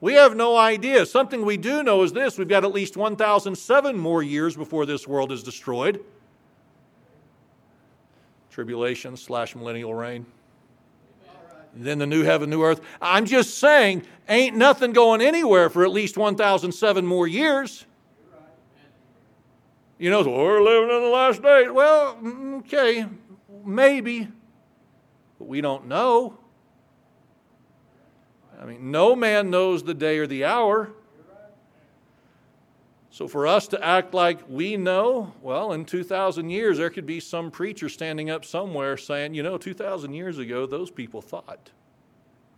We 0.00 0.14
have 0.14 0.34
no 0.34 0.56
idea. 0.56 1.04
Something 1.04 1.44
we 1.44 1.56
do 1.56 1.82
know 1.82 2.02
is 2.02 2.12
this 2.12 2.38
we've 2.38 2.48
got 2.48 2.64
at 2.64 2.72
least 2.72 2.96
1,007 2.96 3.96
more 3.96 4.22
years 4.22 4.56
before 4.56 4.86
this 4.86 5.06
world 5.06 5.30
is 5.30 5.42
destroyed. 5.42 6.02
Tribulation 8.50 9.16
slash 9.16 9.54
millennial 9.54 9.94
reign. 9.94 10.26
Then 11.74 11.98
the 11.98 12.06
new 12.06 12.24
heaven, 12.24 12.50
new 12.50 12.64
earth. 12.64 12.80
I'm 13.00 13.26
just 13.26 13.58
saying, 13.58 14.02
ain't 14.28 14.56
nothing 14.56 14.92
going 14.92 15.20
anywhere 15.20 15.70
for 15.70 15.84
at 15.84 15.90
least 15.90 16.16
1,007 16.16 17.06
more 17.06 17.28
years. 17.28 17.84
You 19.98 20.10
know, 20.10 20.22
we're 20.22 20.62
living 20.62 20.96
in 20.96 21.02
the 21.02 21.10
last 21.10 21.42
days. 21.42 21.70
Well, 21.70 22.16
mm, 22.16 22.60
okay, 22.60 23.06
maybe, 23.64 24.28
but 25.38 25.46
we 25.46 25.60
don't 25.60 25.86
know. 25.86 26.38
I 28.60 28.66
mean, 28.66 28.90
no 28.90 29.16
man 29.16 29.50
knows 29.50 29.82
the 29.82 29.94
day 29.94 30.18
or 30.18 30.26
the 30.26 30.44
hour. 30.44 30.90
So 33.10 33.26
for 33.26 33.46
us 33.46 33.66
to 33.68 33.84
act 33.84 34.12
like 34.14 34.38
we 34.48 34.76
know, 34.76 35.32
well, 35.42 35.72
in 35.72 35.84
2,000 35.84 36.50
years, 36.50 36.78
there 36.78 36.90
could 36.90 37.06
be 37.06 37.20
some 37.20 37.50
preacher 37.50 37.88
standing 37.88 38.30
up 38.30 38.44
somewhere 38.44 38.96
saying, 38.96 39.34
you 39.34 39.42
know, 39.42 39.58
2,000 39.58 40.12
years 40.12 40.38
ago, 40.38 40.66
those 40.66 40.90
people 40.90 41.20
thought, 41.22 41.70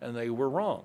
and 0.01 0.15
they 0.15 0.29
were 0.29 0.51
wrong. 0.51 0.85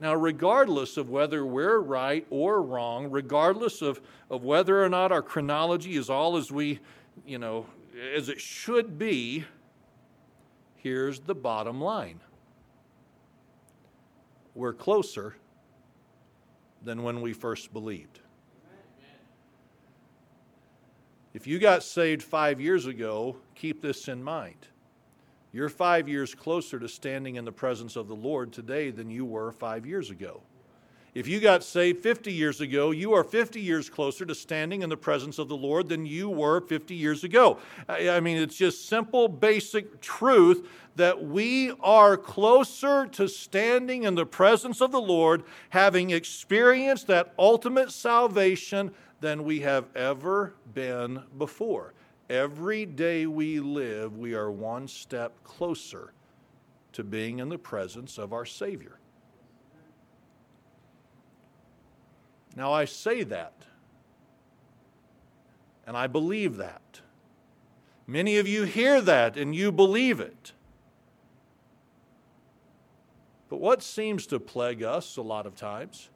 Now, 0.00 0.14
regardless 0.14 0.96
of 0.96 1.10
whether 1.10 1.46
we're 1.46 1.78
right 1.78 2.26
or 2.30 2.62
wrong, 2.62 3.10
regardless 3.10 3.82
of, 3.82 4.00
of 4.30 4.42
whether 4.42 4.82
or 4.82 4.88
not 4.88 5.12
our 5.12 5.22
chronology 5.22 5.94
is 5.94 6.10
all 6.10 6.36
as 6.36 6.50
we, 6.50 6.80
you 7.24 7.38
know, 7.38 7.66
as 8.14 8.28
it 8.28 8.40
should 8.40 8.98
be, 8.98 9.44
here's 10.76 11.20
the 11.20 11.34
bottom 11.34 11.80
line 11.80 12.20
we're 14.54 14.72
closer 14.72 15.34
than 16.82 17.02
when 17.02 17.20
we 17.20 17.32
first 17.32 17.72
believed. 17.72 18.20
If 21.32 21.48
you 21.48 21.58
got 21.58 21.82
saved 21.82 22.22
five 22.22 22.60
years 22.60 22.86
ago, 22.86 23.36
keep 23.56 23.82
this 23.82 24.06
in 24.06 24.22
mind. 24.22 24.68
You're 25.52 25.68
five 25.68 26.08
years 26.08 26.34
closer 26.34 26.78
to 26.78 26.88
standing 26.88 27.36
in 27.36 27.44
the 27.44 27.52
presence 27.52 27.96
of 27.96 28.06
the 28.06 28.14
Lord 28.14 28.52
today 28.52 28.90
than 28.90 29.10
you 29.10 29.24
were 29.24 29.50
five 29.52 29.84
years 29.86 30.10
ago. 30.10 30.42
If 31.14 31.28
you 31.28 31.38
got 31.38 31.62
saved 31.62 32.02
50 32.02 32.32
years 32.32 32.60
ago, 32.60 32.90
you 32.90 33.12
are 33.12 33.22
50 33.22 33.60
years 33.60 33.88
closer 33.88 34.26
to 34.26 34.34
standing 34.34 34.82
in 34.82 34.88
the 34.88 34.96
presence 34.96 35.38
of 35.38 35.48
the 35.48 35.56
Lord 35.56 35.88
than 35.88 36.04
you 36.04 36.28
were 36.28 36.60
50 36.60 36.92
years 36.92 37.22
ago. 37.22 37.58
I 37.88 38.18
mean, 38.18 38.36
it's 38.36 38.56
just 38.56 38.88
simple, 38.88 39.28
basic 39.28 40.00
truth 40.00 40.68
that 40.96 41.24
we 41.24 41.70
are 41.80 42.16
closer 42.16 43.06
to 43.06 43.28
standing 43.28 44.02
in 44.02 44.16
the 44.16 44.26
presence 44.26 44.80
of 44.80 44.90
the 44.90 45.00
Lord, 45.00 45.44
having 45.70 46.10
experienced 46.10 47.06
that 47.06 47.32
ultimate 47.38 47.92
salvation 47.92 48.92
than 49.20 49.44
we 49.44 49.60
have 49.60 49.86
ever 49.94 50.54
been 50.74 51.22
before. 51.38 51.94
Every 52.28 52.86
day 52.86 53.26
we 53.26 53.60
live, 53.60 54.18
we 54.18 54.34
are 54.34 54.50
one 54.50 54.88
step 54.88 55.44
closer 55.44 56.12
to 56.92 57.04
being 57.04 57.38
in 57.38 57.50
the 57.50 57.58
presence 57.58 58.18
of 58.18 58.32
our 58.32 58.44
Savior. 58.44 58.98
Now, 62.56 62.72
I 62.72 62.84
say 62.84 63.24
that, 63.24 63.54
and 65.86 65.96
I 65.96 66.06
believe 66.06 66.56
that. 66.56 67.00
Many 68.06 68.36
of 68.36 68.46
you 68.46 68.64
hear 68.64 69.00
that 69.00 69.36
and 69.36 69.54
you 69.54 69.72
believe 69.72 70.20
it. 70.20 70.52
But 73.48 73.60
what 73.60 73.82
seems 73.82 74.26
to 74.28 74.38
plague 74.38 74.82
us 74.82 75.16
a 75.16 75.22
lot 75.22 75.46
of 75.46 75.56
times? 75.56 76.10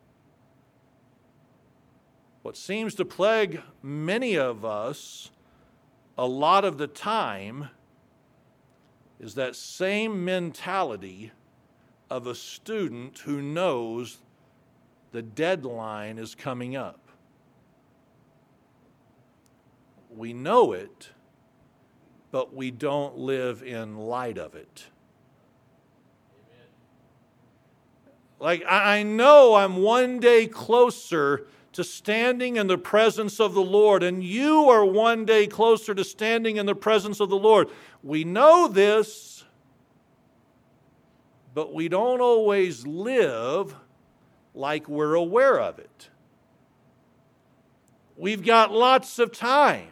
What 2.42 2.56
seems 2.56 2.94
to 2.96 3.04
plague 3.04 3.62
many 3.82 4.36
of 4.36 4.64
us 4.64 5.30
a 6.16 6.26
lot 6.26 6.64
of 6.64 6.78
the 6.78 6.86
time 6.86 7.68
is 9.20 9.34
that 9.34 9.54
same 9.54 10.24
mentality 10.24 11.32
of 12.10 12.26
a 12.26 12.34
student 12.34 13.18
who 13.20 13.40
knows 13.40 14.18
the 15.12 15.22
deadline 15.22 16.18
is 16.18 16.34
coming 16.34 16.76
up. 16.76 17.00
We 20.10 20.32
know 20.32 20.72
it, 20.72 21.10
but 22.30 22.54
we 22.54 22.70
don't 22.70 23.16
live 23.16 23.62
in 23.62 23.96
light 23.96 24.38
of 24.38 24.54
it. 24.54 24.86
Like, 28.40 28.62
I 28.68 29.02
know 29.02 29.54
I'm 29.54 29.78
one 29.78 30.20
day 30.20 30.46
closer 30.46 31.46
to 31.72 31.82
standing 31.82 32.56
in 32.56 32.66
the 32.66 32.78
presence 32.78 33.40
of 33.40 33.54
the 33.54 33.62
Lord, 33.62 34.02
and 34.02 34.22
you 34.22 34.68
are 34.68 34.84
one 34.84 35.24
day 35.24 35.46
closer 35.46 35.94
to 35.94 36.04
standing 36.04 36.56
in 36.56 36.66
the 36.66 36.74
presence 36.74 37.20
of 37.20 37.30
the 37.30 37.38
Lord. 37.38 37.68
We 38.02 38.24
know 38.24 38.68
this, 38.68 39.44
but 41.54 41.74
we 41.74 41.88
don't 41.88 42.20
always 42.20 42.86
live 42.86 43.74
like 44.58 44.88
we're 44.88 45.14
aware 45.14 45.60
of 45.60 45.78
it. 45.78 46.10
We've 48.16 48.44
got 48.44 48.72
lots 48.72 49.20
of 49.20 49.32
time. 49.32 49.86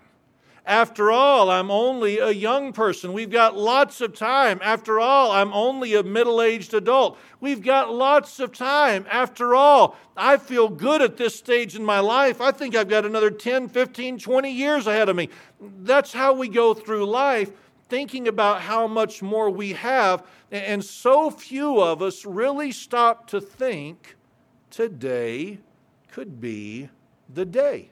After 0.66 1.12
all, 1.12 1.49
I'm 1.49 1.70
only 1.70 2.18
a 2.18 2.32
young 2.32 2.73
person. 2.73 3.12
We've 3.12 3.30
got 3.30 3.56
lots 3.56 4.00
of 4.00 4.16
time. 4.16 4.58
After 4.64 4.99
all, 4.99 5.30
I'm 5.30 5.52
only 5.52 5.94
a 5.94 6.02
middle 6.02 6.42
aged 6.42 6.75
adult. 6.75 7.16
We've 7.38 7.62
got 7.62 7.94
lots 7.94 8.40
of 8.40 8.50
time. 8.52 9.06
After 9.08 9.54
all, 9.54 9.96
I 10.16 10.38
feel 10.38 10.68
good 10.68 11.00
at 11.00 11.16
this 11.16 11.37
stage 11.37 11.76
in 11.76 11.85
my 11.85 12.00
life. 12.00 12.40
I 12.40 12.50
think 12.50 12.75
I've 12.75 12.88
got 12.88 13.06
another 13.06 13.30
10, 13.30 13.68
15, 13.68 14.18
20 14.18 14.50
years 14.50 14.88
ahead 14.88 15.08
of 15.08 15.14
me. 15.14 15.28
That's 15.61 16.12
how 16.12 16.32
we 16.32 16.49
go 16.49 16.75
through 16.75 17.06
life, 17.06 17.52
thinking 17.88 18.26
about 18.26 18.62
how 18.62 18.88
much 18.88 19.23
more 19.23 19.49
we 19.49 19.75
have. 19.75 20.26
And 20.50 20.85
so 20.85 21.30
few 21.30 21.80
of 21.80 22.02
us 22.02 22.25
really 22.25 22.73
stop 22.73 23.28
to 23.28 23.40
think 23.40 24.15
today 24.76 25.59
could 26.11 26.38
be 26.38 26.87
the 27.33 27.47
day 27.47 27.88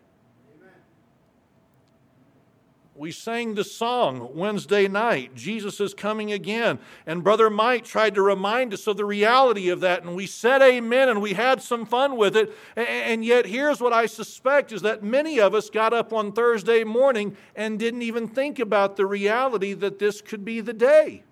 we 2.97 3.11
sang 3.11 3.55
the 3.55 3.65
song 3.65 4.31
Wednesday 4.35 4.87
night, 4.87 5.35
Jesus 5.35 5.81
is 5.81 5.95
coming 5.95 6.33
again. 6.33 6.79
And 7.07 7.25
Brother 7.25 7.51
Mike 7.51 7.85
tried 7.85 8.15
to 8.15 8.23
remind 8.23 8.73
us 8.73 8.87
of 8.87 8.97
the 8.97 9.05
reality 9.05 9.69
of 9.69 9.81
that. 9.81 10.05
And 10.05 10.15
we 10.15 10.27
said 10.27 10.63
amen 10.63 11.09
and 11.09 11.21
we 11.21 11.33
had 11.33 11.61
some 11.61 11.87
fun 11.87 12.17
with 12.17 12.37
it. 12.37 12.53
And 12.77 13.25
yet, 13.25 13.47
here's 13.47 13.81
what 13.81 13.93
I 13.93 14.07
suspect 14.07 14.71
is 14.73 14.83
that 14.83 15.03
many 15.03 15.41
of 15.41 15.55
us 15.55 15.71
got 15.71 15.93
up 15.93 16.13
on 16.13 16.33
Thursday 16.33 16.85
morning 16.85 17.37
and 17.57 17.79
didn't 17.79 18.03
even 18.03 18.29
think 18.29 18.61
about 18.61 18.97
the 18.97 19.07
reality 19.07 19.75
that 19.75 19.99
this 19.99 20.21
could 20.21 20.45
be 20.45 20.61
the 20.61 20.73
day. 20.73 21.25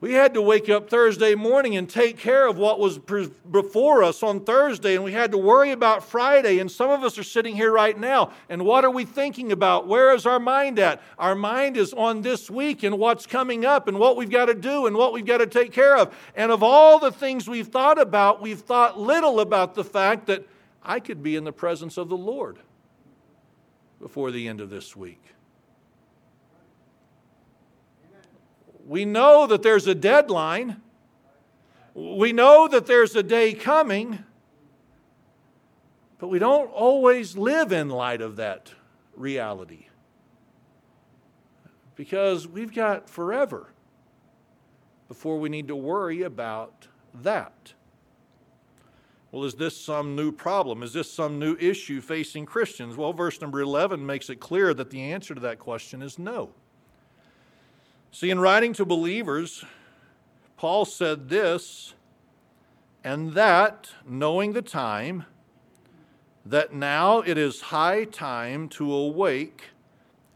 We 0.00 0.12
had 0.12 0.34
to 0.34 0.42
wake 0.42 0.68
up 0.68 0.90
Thursday 0.90 1.34
morning 1.34 1.76
and 1.76 1.88
take 1.88 2.18
care 2.18 2.46
of 2.46 2.58
what 2.58 2.78
was 2.78 2.98
before 2.98 4.02
us 4.02 4.22
on 4.22 4.40
Thursday, 4.40 4.96
and 4.96 5.04
we 5.04 5.12
had 5.12 5.30
to 5.30 5.38
worry 5.38 5.70
about 5.70 6.04
Friday. 6.04 6.58
And 6.58 6.70
some 6.70 6.90
of 6.90 7.02
us 7.02 7.16
are 7.16 7.22
sitting 7.22 7.56
here 7.56 7.72
right 7.72 7.98
now, 7.98 8.32
and 8.50 8.66
what 8.66 8.84
are 8.84 8.90
we 8.90 9.06
thinking 9.06 9.50
about? 9.50 9.86
Where 9.86 10.14
is 10.14 10.26
our 10.26 10.38
mind 10.38 10.78
at? 10.78 11.00
Our 11.18 11.34
mind 11.34 11.78
is 11.78 11.94
on 11.94 12.20
this 12.20 12.50
week 12.50 12.82
and 12.82 12.98
what's 12.98 13.24
coming 13.24 13.64
up, 13.64 13.88
and 13.88 13.98
what 13.98 14.16
we've 14.16 14.30
got 14.30 14.46
to 14.46 14.54
do, 14.54 14.86
and 14.86 14.94
what 14.94 15.14
we've 15.14 15.24
got 15.24 15.38
to 15.38 15.46
take 15.46 15.72
care 15.72 15.96
of. 15.96 16.14
And 16.36 16.52
of 16.52 16.62
all 16.62 16.98
the 16.98 17.12
things 17.12 17.48
we've 17.48 17.68
thought 17.68 17.98
about, 17.98 18.42
we've 18.42 18.60
thought 18.60 19.00
little 19.00 19.40
about 19.40 19.74
the 19.74 19.84
fact 19.84 20.26
that 20.26 20.46
I 20.82 21.00
could 21.00 21.22
be 21.22 21.34
in 21.34 21.44
the 21.44 21.52
presence 21.52 21.96
of 21.96 22.10
the 22.10 22.16
Lord 22.16 22.58
before 24.00 24.30
the 24.30 24.48
end 24.48 24.60
of 24.60 24.68
this 24.68 24.94
week. 24.94 25.33
We 28.86 29.04
know 29.04 29.46
that 29.46 29.62
there's 29.62 29.86
a 29.86 29.94
deadline. 29.94 30.80
We 31.94 32.32
know 32.32 32.68
that 32.68 32.86
there's 32.86 33.16
a 33.16 33.22
day 33.22 33.54
coming, 33.54 34.24
but 36.18 36.28
we 36.28 36.38
don't 36.38 36.70
always 36.70 37.36
live 37.36 37.72
in 37.72 37.88
light 37.88 38.20
of 38.20 38.36
that 38.36 38.72
reality 39.16 39.86
because 41.96 42.48
we've 42.48 42.74
got 42.74 43.08
forever 43.08 43.68
before 45.08 45.38
we 45.38 45.48
need 45.48 45.68
to 45.68 45.76
worry 45.76 46.22
about 46.22 46.88
that. 47.22 47.72
Well, 49.30 49.44
is 49.44 49.54
this 49.54 49.76
some 49.76 50.14
new 50.14 50.30
problem? 50.30 50.82
Is 50.82 50.92
this 50.92 51.10
some 51.10 51.38
new 51.38 51.56
issue 51.56 52.00
facing 52.00 52.46
Christians? 52.46 52.96
Well, 52.96 53.12
verse 53.12 53.40
number 53.40 53.60
11 53.60 54.04
makes 54.04 54.30
it 54.30 54.36
clear 54.36 54.74
that 54.74 54.90
the 54.90 55.00
answer 55.00 55.34
to 55.34 55.40
that 55.40 55.58
question 55.58 56.02
is 56.02 56.18
no. 56.18 56.50
See, 58.14 58.30
in 58.30 58.38
writing 58.38 58.72
to 58.74 58.84
believers, 58.84 59.64
Paul 60.56 60.84
said 60.84 61.28
this, 61.28 61.94
and 63.02 63.32
that, 63.32 63.90
knowing 64.06 64.52
the 64.52 64.62
time, 64.62 65.24
that 66.46 66.72
now 66.72 67.22
it 67.22 67.36
is 67.36 67.60
high 67.60 68.04
time 68.04 68.68
to 68.68 68.94
awake 68.94 69.70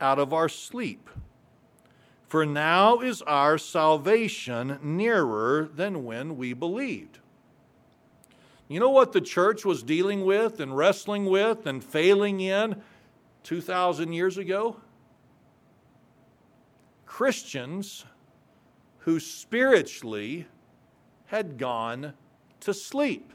out 0.01 0.19
of 0.19 0.33
our 0.33 0.49
sleep. 0.49 1.09
For 2.27 2.45
now 2.45 2.99
is 2.99 3.23
our 3.23 3.59
salvation 3.59 4.81
nearer 4.83 5.71
than 5.73 6.05
when 6.05 6.37
we 6.37 6.55
believed. 6.55 7.21
You 8.67 8.81
know 8.81 8.91
what 8.91 9.13
the 9.13 9.21
church 9.21 9.65
was 9.65 9.85
dealing 9.85 10.25
with 10.25 10.59
and 10.59 10.77
wrestling 10.77 11.27
with 11.27 11.65
and 11.65 11.85
failing 11.85 12.41
in 12.41 12.83
2,000 13.45 14.13
years 14.13 14.37
ago? 14.37 14.79
Christians 17.19 18.05
who 18.99 19.19
spiritually 19.19 20.47
had 21.27 21.59
gone 21.59 22.13
to 22.61 22.73
sleep. 22.73 23.33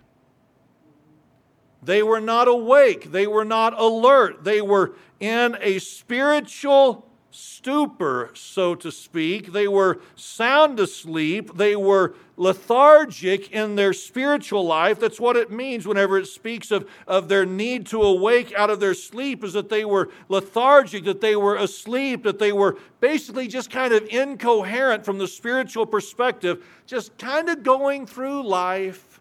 They 1.82 2.02
were 2.02 2.22
not 2.22 2.48
awake. 2.48 3.12
They 3.12 3.28
were 3.28 3.44
not 3.44 3.78
alert. 3.78 4.46
They 4.46 4.62
were 4.62 4.96
in 5.20 5.58
a 5.60 5.80
spiritual 5.80 7.10
stupor, 7.34 8.30
so 8.36 8.76
to 8.76 8.92
speak. 8.92 9.52
They 9.52 9.68
were 9.68 10.00
sound 10.16 10.80
asleep. 10.80 11.58
They 11.58 11.76
were 11.76 12.14
lethargic 12.38 13.52
in 13.52 13.76
their 13.76 13.92
spiritual 13.92 14.66
life. 14.66 15.00
That's 15.00 15.20
what 15.20 15.36
it 15.36 15.52
means 15.52 15.88
whenever 15.88 16.18
it 16.18 16.28
speaks 16.28 16.72
of, 16.72 16.88
of 17.08 17.30
their 17.30 17.46
need 17.46 17.88
to 17.88 18.02
awake 18.02 18.54
out 18.56 18.70
of 18.70 18.80
their 18.80 18.94
sleep, 18.94 19.44
is 19.44 19.54
that 19.54 19.70
they 19.70 19.84
were 19.84 20.10
lethargic, 20.30 21.06
that 21.06 21.22
they 21.22 21.36
were 21.36 21.56
asleep, 21.56 22.24
that 22.24 22.40
they 22.40 22.52
were 22.52 22.78
basically 23.00 23.48
just 23.48 23.72
kind 23.72 23.94
of 23.94 24.08
incoherent 24.10 25.04
from 25.04 25.18
the 25.18 25.28
spiritual 25.28 25.86
perspective, 25.86 26.64
just 26.86 27.18
kind 27.18 27.50
of 27.50 27.64
going 27.64 28.06
through 28.06 28.48
life, 28.48 29.20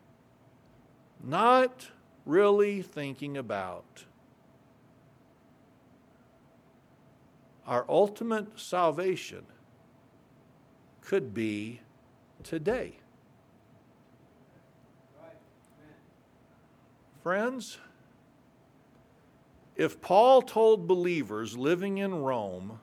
not 1.25 1.88
really 2.26 2.83
thinking 2.83 3.37
about 3.37 4.04
our 7.66 7.85
ultimate 7.88 8.59
salvation 8.59 9.45
could 11.00 11.33
be 11.35 11.81
today. 12.42 12.97
Friends, 17.22 17.79
if 19.77 20.01
Paul 20.01 20.42
told 20.42 20.88
believers 20.88 21.57
living 21.57 21.98
in 21.98 22.14
Rome, 22.14 22.81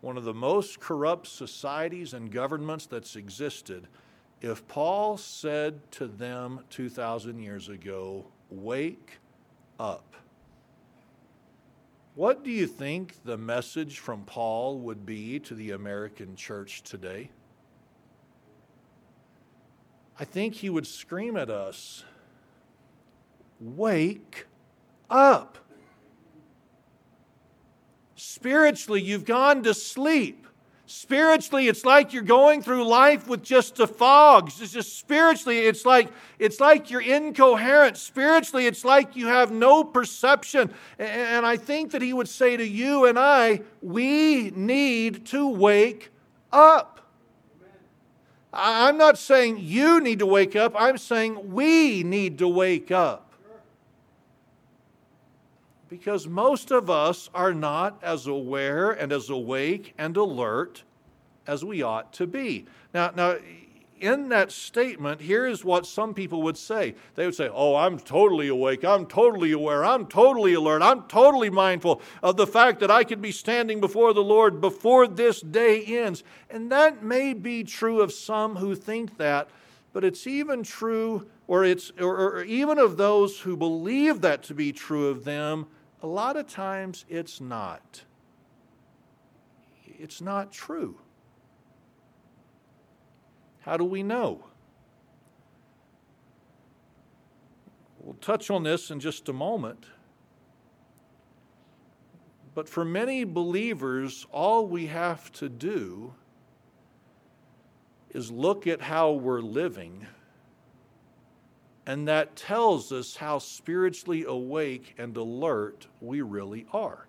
one 0.00 0.16
of 0.16 0.24
the 0.24 0.34
most 0.34 0.78
corrupt 0.80 1.26
societies 1.26 2.14
and 2.14 2.30
governments 2.30 2.86
that's 2.86 3.16
existed, 3.16 3.88
if 4.40 4.66
Paul 4.68 5.16
said 5.16 5.90
to 5.92 6.06
them 6.06 6.60
2,000 6.70 7.38
years 7.40 7.68
ago, 7.68 8.26
Wake 8.50 9.18
up, 9.80 10.14
what 12.14 12.44
do 12.44 12.50
you 12.50 12.66
think 12.66 13.24
the 13.24 13.38
message 13.38 13.98
from 13.98 14.24
Paul 14.24 14.78
would 14.80 15.06
be 15.06 15.38
to 15.40 15.54
the 15.54 15.70
American 15.70 16.36
church 16.36 16.82
today? 16.82 17.30
I 20.18 20.24
think 20.24 20.54
he 20.54 20.70
would 20.70 20.86
scream 20.86 21.36
at 21.36 21.50
us, 21.50 22.04
Wake 23.60 24.46
up. 25.08 25.58
Spiritually, 28.16 29.00
you've 29.00 29.24
gone 29.24 29.62
to 29.62 29.72
sleep. 29.72 30.46
Spiritually, 30.94 31.68
it's 31.68 31.86
like 31.86 32.12
you're 32.12 32.22
going 32.22 32.60
through 32.60 32.84
life 32.86 33.26
with 33.26 33.42
just 33.42 33.80
a 33.80 33.86
fog. 33.86 34.48
It's 34.48 34.72
just 34.72 34.98
spiritually, 34.98 35.60
it's 35.60 35.86
like 35.86 36.10
it's 36.38 36.60
like 36.60 36.90
you're 36.90 37.00
incoherent. 37.00 37.96
Spiritually, 37.96 38.66
it's 38.66 38.84
like 38.84 39.16
you 39.16 39.26
have 39.28 39.50
no 39.50 39.84
perception. 39.84 40.70
And 40.98 41.46
I 41.46 41.56
think 41.56 41.92
that 41.92 42.02
he 42.02 42.12
would 42.12 42.28
say 42.28 42.58
to 42.58 42.68
you 42.68 43.06
and 43.06 43.18
I, 43.18 43.62
we 43.80 44.50
need 44.50 45.24
to 45.28 45.48
wake 45.48 46.10
up. 46.52 47.00
I'm 48.52 48.98
not 48.98 49.16
saying 49.16 49.60
you 49.60 49.98
need 49.98 50.18
to 50.18 50.26
wake 50.26 50.54
up, 50.54 50.74
I'm 50.78 50.98
saying 50.98 51.52
we 51.54 52.02
need 52.02 52.36
to 52.38 52.48
wake 52.48 52.90
up. 52.90 53.31
Because 55.92 56.26
most 56.26 56.70
of 56.70 56.88
us 56.88 57.28
are 57.34 57.52
not 57.52 57.98
as 58.02 58.26
aware 58.26 58.92
and 58.92 59.12
as 59.12 59.28
awake 59.28 59.92
and 59.98 60.16
alert 60.16 60.84
as 61.46 61.66
we 61.66 61.82
ought 61.82 62.14
to 62.14 62.26
be. 62.26 62.64
Now, 62.94 63.12
now 63.14 63.36
in 64.00 64.30
that 64.30 64.52
statement, 64.52 65.20
here 65.20 65.46
is 65.46 65.66
what 65.66 65.84
some 65.84 66.14
people 66.14 66.40
would 66.44 66.56
say. 66.56 66.94
They 67.14 67.26
would 67.26 67.34
say, 67.34 67.50
Oh, 67.52 67.76
I'm 67.76 67.98
totally 67.98 68.48
awake. 68.48 68.86
I'm 68.86 69.04
totally 69.04 69.52
aware. 69.52 69.84
I'm 69.84 70.06
totally 70.06 70.54
alert. 70.54 70.80
I'm 70.80 71.02
totally 71.08 71.50
mindful 71.50 72.00
of 72.22 72.38
the 72.38 72.46
fact 72.46 72.80
that 72.80 72.90
I 72.90 73.04
could 73.04 73.20
be 73.20 73.30
standing 73.30 73.78
before 73.78 74.14
the 74.14 74.24
Lord 74.24 74.62
before 74.62 75.06
this 75.06 75.42
day 75.42 75.84
ends. 75.84 76.24
And 76.48 76.72
that 76.72 77.02
may 77.02 77.34
be 77.34 77.64
true 77.64 78.00
of 78.00 78.14
some 78.14 78.56
who 78.56 78.74
think 78.74 79.18
that, 79.18 79.50
but 79.92 80.04
it's 80.04 80.26
even 80.26 80.62
true, 80.62 81.26
or, 81.46 81.66
it's, 81.66 81.92
or, 82.00 82.16
or 82.16 82.44
even 82.44 82.78
of 82.78 82.96
those 82.96 83.40
who 83.40 83.58
believe 83.58 84.22
that 84.22 84.42
to 84.44 84.54
be 84.54 84.72
true 84.72 85.08
of 85.08 85.24
them, 85.24 85.66
a 86.02 86.06
lot 86.06 86.36
of 86.36 86.48
times 86.48 87.04
it's 87.08 87.40
not. 87.40 88.02
It's 89.86 90.20
not 90.20 90.52
true. 90.52 90.98
How 93.60 93.76
do 93.76 93.84
we 93.84 94.02
know? 94.02 94.44
We'll 98.00 98.14
touch 98.14 98.50
on 98.50 98.64
this 98.64 98.90
in 98.90 98.98
just 98.98 99.28
a 99.28 99.32
moment. 99.32 99.86
But 102.54 102.68
for 102.68 102.84
many 102.84 103.22
believers, 103.22 104.26
all 104.32 104.66
we 104.66 104.86
have 104.88 105.30
to 105.34 105.48
do 105.48 106.12
is 108.10 108.30
look 108.30 108.66
at 108.66 108.82
how 108.82 109.12
we're 109.12 109.40
living, 109.40 110.06
and 111.86 112.06
that 112.06 112.36
tells 112.36 112.92
us 112.92 113.16
how 113.16 113.38
spiritually 113.38 114.24
awake 114.24 114.94
and 114.98 115.16
alert 115.16 115.86
we 116.00 116.22
really 116.22 116.66
are. 116.72 117.06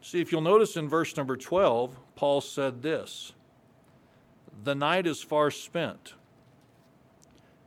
See, 0.00 0.20
if 0.20 0.32
you'll 0.32 0.40
notice 0.40 0.76
in 0.76 0.88
verse 0.88 1.16
number 1.16 1.36
12, 1.36 1.98
Paul 2.16 2.40
said 2.40 2.82
this 2.82 3.32
the 4.64 4.74
night 4.74 5.06
is 5.06 5.22
far 5.22 5.50
spent, 5.50 6.14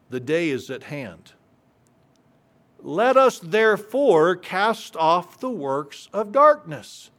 the 0.09 0.19
day 0.19 0.49
is 0.49 0.69
at 0.69 0.83
hand. 0.83 1.33
Let 2.79 3.15
us 3.15 3.37
therefore 3.37 4.35
cast 4.35 4.95
off 4.95 5.39
the 5.39 5.51
works 5.51 6.09
of 6.11 6.31
darkness. 6.31 7.11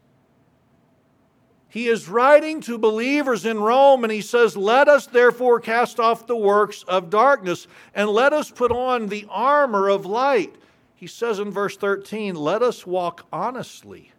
He 1.73 1.89
is 1.89 2.07
writing 2.07 2.61
to 2.63 2.77
believers 2.77 3.47
in 3.47 3.59
Rome 3.59 4.05
and 4.05 4.13
he 4.13 4.21
says, 4.21 4.59
Let 4.59 4.89
us 4.89 5.07
therefore 5.07 5.59
cast 5.59 5.99
off 5.99 6.27
the 6.27 6.37
works 6.37 6.83
of 6.83 7.09
darkness 7.09 7.67
and 7.95 8.11
let 8.11 8.35
us 8.35 8.51
put 8.51 8.71
on 8.71 9.07
the 9.07 9.27
armor 9.31 9.89
of 9.89 10.05
light. 10.05 10.55
He 10.95 11.07
says 11.07 11.39
in 11.39 11.51
verse 11.51 11.79
13, 11.79 12.35
Let 12.35 12.61
us 12.61 12.87
walk 12.87 13.27
honestly 13.33 14.13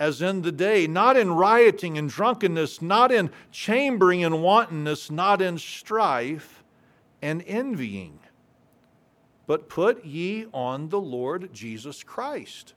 as 0.00 0.20
in 0.20 0.42
the 0.42 0.50
day, 0.50 0.88
not 0.88 1.16
in 1.16 1.30
rioting 1.30 1.96
and 1.96 2.10
drunkenness, 2.10 2.82
not 2.82 3.12
in 3.12 3.30
chambering 3.52 4.24
and 4.24 4.42
wantonness, 4.42 5.12
not 5.12 5.40
in 5.40 5.58
strife 5.58 6.64
and 7.22 7.44
envying. 7.46 8.18
But 9.46 9.68
put 9.68 10.04
ye 10.04 10.46
on 10.52 10.88
the 10.88 11.00
Lord 11.00 11.52
Jesus 11.52 12.02
Christ. 12.02 12.74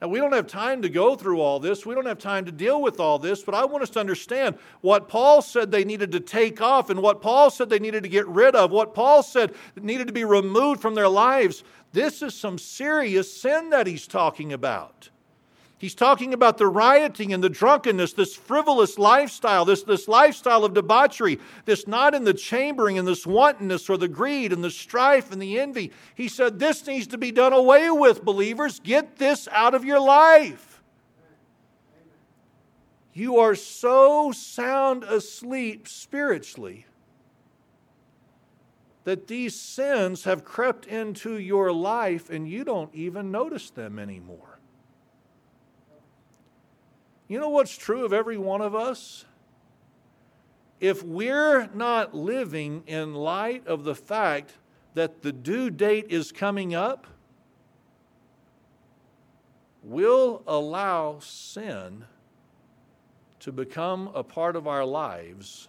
Now, 0.00 0.08
we 0.08 0.20
don't 0.20 0.32
have 0.32 0.46
time 0.46 0.82
to 0.82 0.88
go 0.88 1.16
through 1.16 1.40
all 1.40 1.58
this. 1.58 1.84
We 1.84 1.94
don't 1.94 2.06
have 2.06 2.18
time 2.18 2.44
to 2.44 2.52
deal 2.52 2.80
with 2.80 3.00
all 3.00 3.18
this, 3.18 3.42
but 3.42 3.54
I 3.54 3.64
want 3.64 3.82
us 3.82 3.90
to 3.90 4.00
understand 4.00 4.56
what 4.80 5.08
Paul 5.08 5.42
said 5.42 5.70
they 5.70 5.84
needed 5.84 6.12
to 6.12 6.20
take 6.20 6.60
off 6.60 6.88
and 6.88 7.02
what 7.02 7.20
Paul 7.20 7.50
said 7.50 7.68
they 7.68 7.80
needed 7.80 8.04
to 8.04 8.08
get 8.08 8.26
rid 8.28 8.54
of, 8.54 8.70
what 8.70 8.94
Paul 8.94 9.24
said 9.24 9.54
needed 9.74 10.06
to 10.06 10.12
be 10.12 10.24
removed 10.24 10.80
from 10.80 10.94
their 10.94 11.08
lives. 11.08 11.64
This 11.92 12.22
is 12.22 12.34
some 12.34 12.58
serious 12.58 13.40
sin 13.40 13.70
that 13.70 13.88
he's 13.88 14.06
talking 14.06 14.52
about. 14.52 15.10
He's 15.78 15.94
talking 15.94 16.34
about 16.34 16.58
the 16.58 16.66
rioting 16.66 17.32
and 17.32 17.42
the 17.42 17.48
drunkenness, 17.48 18.12
this 18.12 18.34
frivolous 18.34 18.98
lifestyle, 18.98 19.64
this, 19.64 19.84
this 19.84 20.08
lifestyle 20.08 20.64
of 20.64 20.74
debauchery, 20.74 21.38
this 21.66 21.86
not 21.86 22.16
in 22.16 22.24
the 22.24 22.34
chambering 22.34 22.98
and 22.98 23.06
this 23.06 23.24
wantonness 23.24 23.88
or 23.88 23.96
the 23.96 24.08
greed 24.08 24.52
and 24.52 24.62
the 24.62 24.72
strife 24.72 25.30
and 25.30 25.40
the 25.40 25.60
envy. 25.60 25.92
He 26.16 26.26
said, 26.26 26.58
This 26.58 26.84
needs 26.84 27.06
to 27.08 27.18
be 27.18 27.30
done 27.30 27.52
away 27.52 27.90
with, 27.90 28.24
believers. 28.24 28.80
Get 28.80 29.18
this 29.18 29.46
out 29.52 29.72
of 29.72 29.84
your 29.84 30.00
life. 30.00 30.82
You 33.12 33.38
are 33.38 33.54
so 33.54 34.32
sound 34.32 35.04
asleep 35.04 35.86
spiritually 35.86 36.86
that 39.04 39.28
these 39.28 39.58
sins 39.58 40.24
have 40.24 40.44
crept 40.44 40.86
into 40.86 41.38
your 41.38 41.72
life 41.72 42.30
and 42.30 42.48
you 42.48 42.64
don't 42.64 42.92
even 42.94 43.30
notice 43.30 43.70
them 43.70 43.98
anymore. 43.98 44.47
You 47.28 47.38
know 47.38 47.50
what's 47.50 47.76
true 47.76 48.06
of 48.06 48.14
every 48.14 48.38
one 48.38 48.62
of 48.62 48.74
us? 48.74 49.26
If 50.80 51.02
we're 51.02 51.68
not 51.74 52.14
living 52.14 52.84
in 52.86 53.14
light 53.14 53.66
of 53.66 53.84
the 53.84 53.94
fact 53.94 54.52
that 54.94 55.20
the 55.20 55.32
due 55.32 55.68
date 55.68 56.06
is 56.08 56.32
coming 56.32 56.74
up, 56.74 57.06
we'll 59.82 60.42
allow 60.46 61.18
sin 61.18 62.06
to 63.40 63.52
become 63.52 64.10
a 64.14 64.22
part 64.22 64.56
of 64.56 64.66
our 64.66 64.84
lives. 64.84 65.68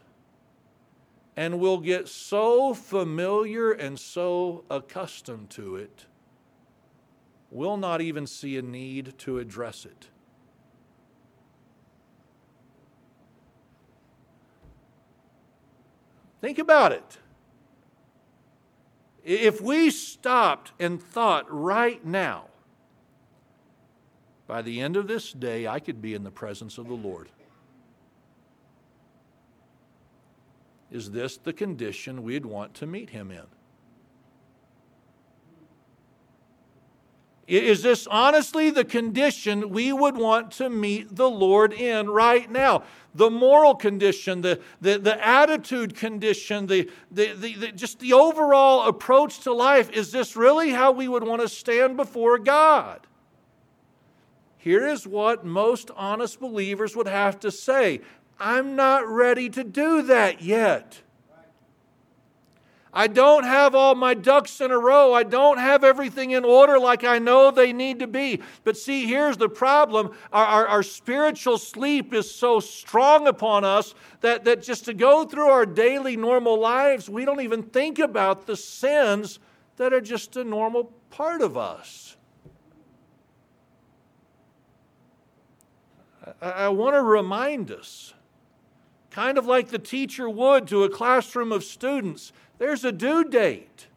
And 1.36 1.60
we'll 1.60 1.80
get 1.80 2.08
so 2.08 2.74
familiar 2.74 3.72
and 3.72 4.00
so 4.00 4.64
accustomed 4.70 5.50
to 5.52 5.76
it, 5.76 6.06
we'll 7.52 7.78
not 7.78 8.02
even 8.02 8.28
see 8.28 8.58
a 8.58 8.62
need 8.62 9.18
to 9.20 9.40
address 9.40 9.86
it. 9.86 10.08
Think 16.42 16.60
about 16.60 16.92
it. 16.92 17.18
If 19.24 19.62
we 19.62 19.92
stopped 19.92 20.72
and 20.80 21.02
thought 21.02 21.46
right 21.50 22.04
now, 22.06 22.46
by 24.48 24.62
the 24.62 24.82
end 24.82 24.98
of 24.98 25.08
this 25.08 25.32
day, 25.32 25.68
I 25.68 25.80
could 25.80 26.02
be 26.02 26.14
in 26.14 26.24
the 26.24 26.32
presence 26.32 26.78
of 26.78 26.88
the 26.88 26.96
Lord. 26.96 27.30
Is 30.90 31.12
this 31.12 31.38
the 31.38 31.54
condition 31.54 32.24
we'd 32.24 32.46
want 32.46 32.74
to 32.76 32.88
meet 32.88 33.12
him 33.12 33.30
in? 33.30 33.46
Is 37.50 37.82
this 37.82 38.06
honestly 38.06 38.70
the 38.70 38.86
condition 38.86 39.72
we 39.72 39.92
would 39.92 40.16
want 40.16 40.52
to 40.52 40.70
meet 40.70 41.16
the 41.16 41.30
Lord 41.30 41.74
in 41.74 42.08
right 42.08 42.50
now? 42.50 42.84
The 43.16 43.32
moral 43.32 43.74
condition, 43.74 44.42
the, 44.42 44.62
the, 44.80 45.00
the 45.00 45.28
attitude 45.28 45.96
condition, 45.96 46.68
the, 46.68 46.92
the, 47.10 47.34
the, 47.34 47.56
the, 47.56 47.72
just 47.72 48.00
the 48.00 48.14
overall 48.14 48.88
approach 48.88 49.40
to 49.40 49.52
life. 49.52 49.90
Is 49.90 50.12
this 50.12 50.36
really 50.36 50.70
how 50.70 50.92
we 50.92 51.08
would 51.08 51.24
want 51.24 51.42
to 51.42 51.50
stand 51.50 51.98
before 51.98 52.38
God? 52.38 53.08
Here 54.60 54.86
is 54.86 55.08
what 55.08 55.44
most 55.44 55.90
honest 55.96 56.40
believers 56.40 56.96
would 56.96 57.08
have 57.08 57.40
to 57.40 57.50
say 57.50 58.02
I'm 58.40 58.76
not 58.76 59.08
ready 59.08 59.50
to 59.50 59.64
do 59.64 60.04
that 60.04 60.44
yet. 60.44 61.02
I 62.92 63.06
don't 63.08 63.44
have 63.44 63.76
all 63.76 63.94
my 63.94 64.16
ducks 64.16 64.62
in 64.62 64.72
a 64.72 64.80
row. 64.80 65.14
I 65.14 65.22
don't 65.22 65.60
have 65.60 65.84
everything 65.84 66.32
in 66.32 66.44
order 66.44 66.80
like 66.80 67.04
I 67.04 67.20
know 67.20 67.52
they 67.52 67.72
need 67.72 68.00
to 68.00 68.08
be. 68.08 68.42
But 68.64 68.78
see, 68.78 69.06
here's 69.06 69.38
the 69.38 69.50
problem 69.50 70.12
our, 70.34 70.46
our, 70.46 70.68
our, 70.68 70.84
spiritual 70.84 71.60
sleep 71.60 72.14
is 72.14 72.34
so 72.34 72.60
strong 72.60 73.28
upon 73.28 73.64
us 73.64 73.94
that, 74.22 74.44
that 74.46 74.64
just 74.64 74.86
to 74.86 74.96
go 74.96 75.24
through 75.24 75.50
our 75.50 75.68
daily 75.68 76.18
normal 76.18 76.60
lives, 76.60 77.10
we 77.10 77.26
don't 77.26 77.42
even 77.42 77.62
think 77.62 78.00
about 78.00 78.48
the 78.48 78.58
sins 78.58 79.38
that 79.78 79.94
are 79.94 80.02
just 80.02 80.36
a 80.36 80.44
normal 80.44 80.86
part 81.12 81.42
of 81.42 81.58
us. 81.58 82.18
I, 86.42 86.50
I 86.50 86.70
want 86.70 86.96
to 86.96 87.04
remind 87.04 87.70
us, 87.70 88.16
kind 89.12 89.38
of 89.38 89.46
like 89.46 89.68
the 89.68 89.80
teacher 89.80 90.28
would 90.28 90.68
to 90.70 90.84
a 90.84 90.90
classroom 90.90 91.52
of 91.52 91.64
students 91.64 92.34
there's 92.60 92.86
a 92.86 92.92
due 92.92 93.24
date. 93.24 93.88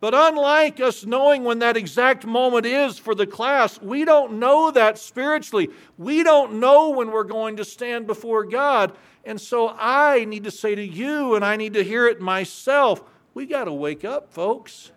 But 0.00 0.14
unlike 0.14 0.78
us 0.80 1.04
knowing 1.04 1.42
when 1.42 1.58
that 1.58 1.76
exact 1.76 2.24
moment 2.24 2.64
is 2.66 2.98
for 2.98 3.16
the 3.16 3.26
class, 3.26 3.80
we 3.82 4.04
don't 4.04 4.38
know 4.38 4.70
that 4.70 4.96
spiritually. 4.96 5.70
We 5.96 6.22
don't 6.22 6.60
know 6.60 6.90
when 6.90 7.10
we're 7.10 7.24
going 7.24 7.56
to 7.56 7.64
stand 7.64 8.06
before 8.06 8.44
God. 8.44 8.96
And 9.24 9.40
so 9.40 9.74
I 9.76 10.24
need 10.24 10.44
to 10.44 10.52
say 10.52 10.76
to 10.76 10.86
you, 10.86 11.34
and 11.34 11.44
I 11.44 11.56
need 11.56 11.74
to 11.74 11.82
hear 11.82 12.06
it 12.06 12.20
myself, 12.20 13.02
we 13.34 13.44
got 13.44 13.64
to 13.64 13.72
wake 13.72 14.04
up, 14.04 14.32
folks. 14.32 14.92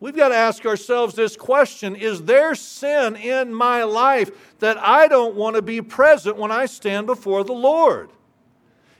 We've 0.00 0.16
got 0.16 0.30
to 0.30 0.34
ask 0.34 0.64
ourselves 0.64 1.14
this 1.14 1.36
question 1.36 1.94
Is 1.94 2.22
there 2.22 2.54
sin 2.54 3.16
in 3.16 3.54
my 3.54 3.84
life 3.84 4.58
that 4.58 4.78
I 4.78 5.06
don't 5.08 5.36
want 5.36 5.56
to 5.56 5.62
be 5.62 5.82
present 5.82 6.36
when 6.36 6.50
I 6.50 6.66
stand 6.66 7.06
before 7.06 7.44
the 7.44 7.52
Lord? 7.52 8.10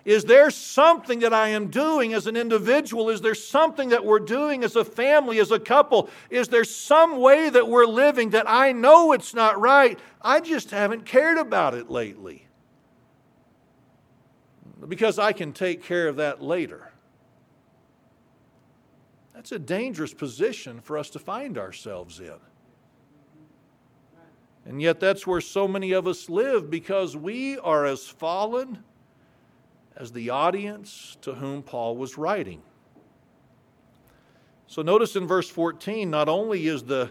Is 0.04 0.24
there 0.24 0.50
something 0.50 1.20
that 1.20 1.34
I 1.34 1.48
am 1.48 1.68
doing 1.68 2.14
as 2.14 2.26
an 2.26 2.36
individual? 2.36 3.10
Is 3.10 3.20
there 3.20 3.34
something 3.34 3.90
that 3.90 4.04
we're 4.04 4.18
doing 4.18 4.64
as 4.64 4.76
a 4.76 4.84
family, 4.84 5.38
as 5.38 5.50
a 5.50 5.58
couple? 5.58 6.08
Is 6.30 6.48
there 6.48 6.64
some 6.64 7.18
way 7.18 7.50
that 7.50 7.68
we're 7.68 7.86
living 7.86 8.30
that 8.30 8.48
I 8.48 8.72
know 8.72 9.12
it's 9.12 9.34
not 9.34 9.60
right? 9.60 9.98
I 10.22 10.40
just 10.40 10.70
haven't 10.70 11.04
cared 11.04 11.36
about 11.36 11.74
it 11.74 11.90
lately. 11.90 12.46
Because 14.88 15.18
I 15.18 15.32
can 15.32 15.52
take 15.52 15.84
care 15.84 16.08
of 16.08 16.16
that 16.16 16.42
later. 16.42 16.90
That's 19.34 19.52
a 19.52 19.58
dangerous 19.58 20.14
position 20.14 20.80
for 20.80 20.96
us 20.96 21.10
to 21.10 21.18
find 21.18 21.58
ourselves 21.58 22.20
in. 22.20 22.32
And 24.64 24.80
yet, 24.80 25.00
that's 25.00 25.26
where 25.26 25.40
so 25.40 25.66
many 25.66 25.92
of 25.92 26.06
us 26.06 26.28
live 26.28 26.70
because 26.70 27.16
we 27.16 27.58
are 27.58 27.86
as 27.86 28.06
fallen 28.06 28.82
as 30.00 30.10
the 30.12 30.30
audience 30.30 31.18
to 31.20 31.34
whom 31.34 31.62
Paul 31.62 31.94
was 31.94 32.16
writing. 32.16 32.62
So 34.66 34.80
notice 34.80 35.14
in 35.14 35.26
verse 35.26 35.50
14, 35.50 36.08
not 36.08 36.26
only 36.26 36.68
is 36.68 36.84
the 36.84 37.10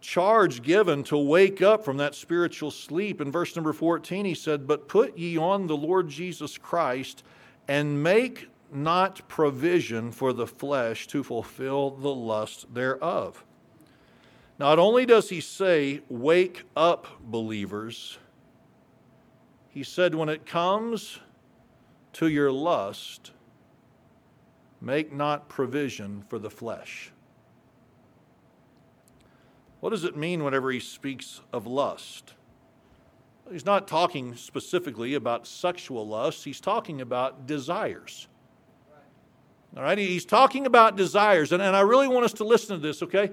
charge 0.00 0.60
given 0.60 1.04
to 1.04 1.16
wake 1.16 1.62
up 1.62 1.84
from 1.84 1.96
that 1.98 2.16
spiritual 2.16 2.72
sleep, 2.72 3.20
in 3.20 3.30
verse 3.30 3.54
number 3.54 3.72
14, 3.72 4.24
he 4.24 4.34
said, 4.34 4.66
But 4.66 4.88
put 4.88 5.16
ye 5.16 5.38
on 5.38 5.68
the 5.68 5.76
Lord 5.76 6.08
Jesus 6.08 6.58
Christ 6.58 7.22
and 7.68 8.02
make 8.02 8.48
not 8.72 9.26
provision 9.28 10.10
for 10.10 10.32
the 10.32 10.46
flesh 10.46 11.06
to 11.08 11.22
fulfill 11.22 11.92
the 11.92 12.12
lust 12.12 12.74
thereof. 12.74 13.44
Not 14.58 14.80
only 14.80 15.06
does 15.06 15.28
he 15.28 15.40
say, 15.40 16.00
Wake 16.08 16.64
up, 16.76 17.06
believers, 17.20 18.18
he 19.68 19.84
said, 19.84 20.16
When 20.16 20.28
it 20.28 20.46
comes 20.46 21.20
to 22.14 22.28
your 22.28 22.50
lust, 22.50 23.32
make 24.80 25.12
not 25.12 25.48
provision 25.48 26.24
for 26.28 26.38
the 26.38 26.50
flesh. 26.50 27.12
What 29.80 29.90
does 29.90 30.04
it 30.04 30.16
mean 30.16 30.42
whenever 30.42 30.70
he 30.70 30.80
speaks 30.80 31.42
of 31.52 31.66
lust? 31.66 32.34
He's 33.50 33.66
not 33.66 33.86
talking 33.86 34.34
specifically 34.34 35.14
about 35.14 35.46
sexual 35.46 36.08
lust, 36.08 36.44
he's 36.44 36.60
talking 36.60 37.00
about 37.00 37.46
desires. 37.46 38.28
All 39.76 39.82
right, 39.82 39.98
he's 39.98 40.24
talking 40.24 40.66
about 40.66 40.96
desires, 40.96 41.52
and, 41.52 41.60
and 41.60 41.74
I 41.74 41.80
really 41.80 42.06
want 42.06 42.24
us 42.24 42.32
to 42.34 42.44
listen 42.44 42.80
to 42.80 42.86
this, 42.86 43.02
okay? 43.02 43.32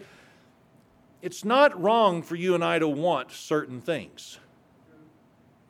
It's 1.21 1.45
not 1.45 1.79
wrong 1.79 2.23
for 2.23 2.35
you 2.35 2.55
and 2.55 2.63
I 2.63 2.79
to 2.79 2.87
want 2.87 3.31
certain 3.31 3.79
things. 3.79 4.39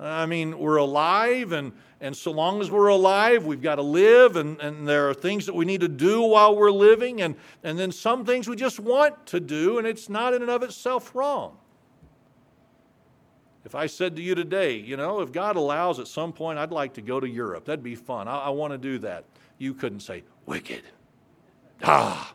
I 0.01 0.25
mean, 0.25 0.57
we're 0.57 0.77
alive, 0.77 1.51
and, 1.51 1.73
and 1.99 2.17
so 2.17 2.31
long 2.31 2.59
as 2.59 2.71
we're 2.71 2.87
alive, 2.87 3.45
we've 3.45 3.61
got 3.61 3.75
to 3.75 3.83
live, 3.83 4.35
and, 4.35 4.59
and 4.59 4.87
there 4.87 5.07
are 5.09 5.13
things 5.13 5.45
that 5.45 5.53
we 5.53 5.63
need 5.63 5.81
to 5.81 5.87
do 5.87 6.23
while 6.23 6.55
we're 6.55 6.71
living, 6.71 7.21
and, 7.21 7.35
and 7.63 7.77
then 7.77 7.91
some 7.91 8.25
things 8.25 8.47
we 8.47 8.55
just 8.55 8.79
want 8.79 9.27
to 9.27 9.39
do, 9.39 9.77
and 9.77 9.85
it's 9.85 10.09
not 10.09 10.33
in 10.33 10.41
and 10.41 10.49
of 10.49 10.63
itself 10.63 11.13
wrong. 11.13 11.55
If 13.63 13.75
I 13.75 13.85
said 13.85 14.15
to 14.15 14.23
you 14.23 14.33
today, 14.33 14.75
you 14.75 14.97
know, 14.97 15.21
if 15.21 15.31
God 15.31 15.55
allows 15.55 15.99
at 15.99 16.07
some 16.07 16.33
point, 16.33 16.57
I'd 16.57 16.71
like 16.71 16.95
to 16.95 17.01
go 17.03 17.19
to 17.19 17.29
Europe. 17.29 17.65
That'd 17.65 17.83
be 17.83 17.93
fun. 17.93 18.27
I, 18.27 18.37
I 18.37 18.49
want 18.49 18.73
to 18.73 18.79
do 18.79 18.97
that. 18.99 19.25
You 19.59 19.75
couldn't 19.75 19.99
say, 19.99 20.23
wicked. 20.47 20.81
Ah, 21.83 22.33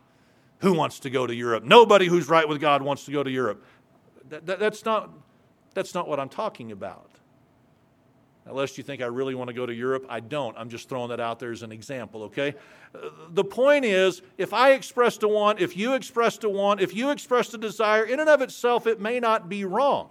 who 0.61 0.73
wants 0.73 1.01
to 1.01 1.11
go 1.11 1.27
to 1.27 1.35
Europe? 1.35 1.65
Nobody 1.65 2.07
who's 2.07 2.29
right 2.29 2.49
with 2.49 2.61
God 2.61 2.81
wants 2.81 3.05
to 3.07 3.11
go 3.11 3.25
to 3.25 3.31
Europe. 3.31 3.65
That, 4.29 4.47
that, 4.47 4.61
that's, 4.61 4.85
not, 4.85 5.11
that's 5.75 5.95
not 5.95 6.07
what 6.07 6.21
I'm 6.21 6.29
talking 6.29 6.71
about. 6.71 7.11
Unless 8.49 8.79
you 8.79 8.85
think 8.85 9.03
I 9.03 9.07
really 9.07 9.35
want 9.35 9.49
to 9.49 9.55
go 9.55 9.67
to 9.67 9.75
Europe, 9.75 10.07
I 10.09 10.21
don't. 10.21 10.57
I'm 10.57 10.69
just 10.69 10.89
throwing 10.89 11.11
that 11.11 11.19
out 11.19 11.41
there 11.41 11.51
as 11.51 11.63
an 11.63 11.73
example, 11.73 12.23
okay? 12.25 12.55
The 13.31 13.45
point 13.45 13.85
is, 13.85 14.23
if 14.39 14.53
I 14.55 14.73
expressed 14.73 15.25
a 15.25 15.29
want, 15.29 15.61
if 15.61 15.77
you 15.77 15.95
expressed 15.95 16.45
a 16.45 16.49
want, 16.49 16.81
if 16.81 16.95
you 16.95 17.11
expressed 17.11 17.55
a 17.55 17.59
desire, 17.59 18.05
in 18.05 18.21
and 18.21 18.29
of 18.29 18.43
itself, 18.43 18.87
it 18.87 19.01
may 19.01 19.19
not 19.19 19.49
be 19.49 19.65
wrong. 19.65 20.11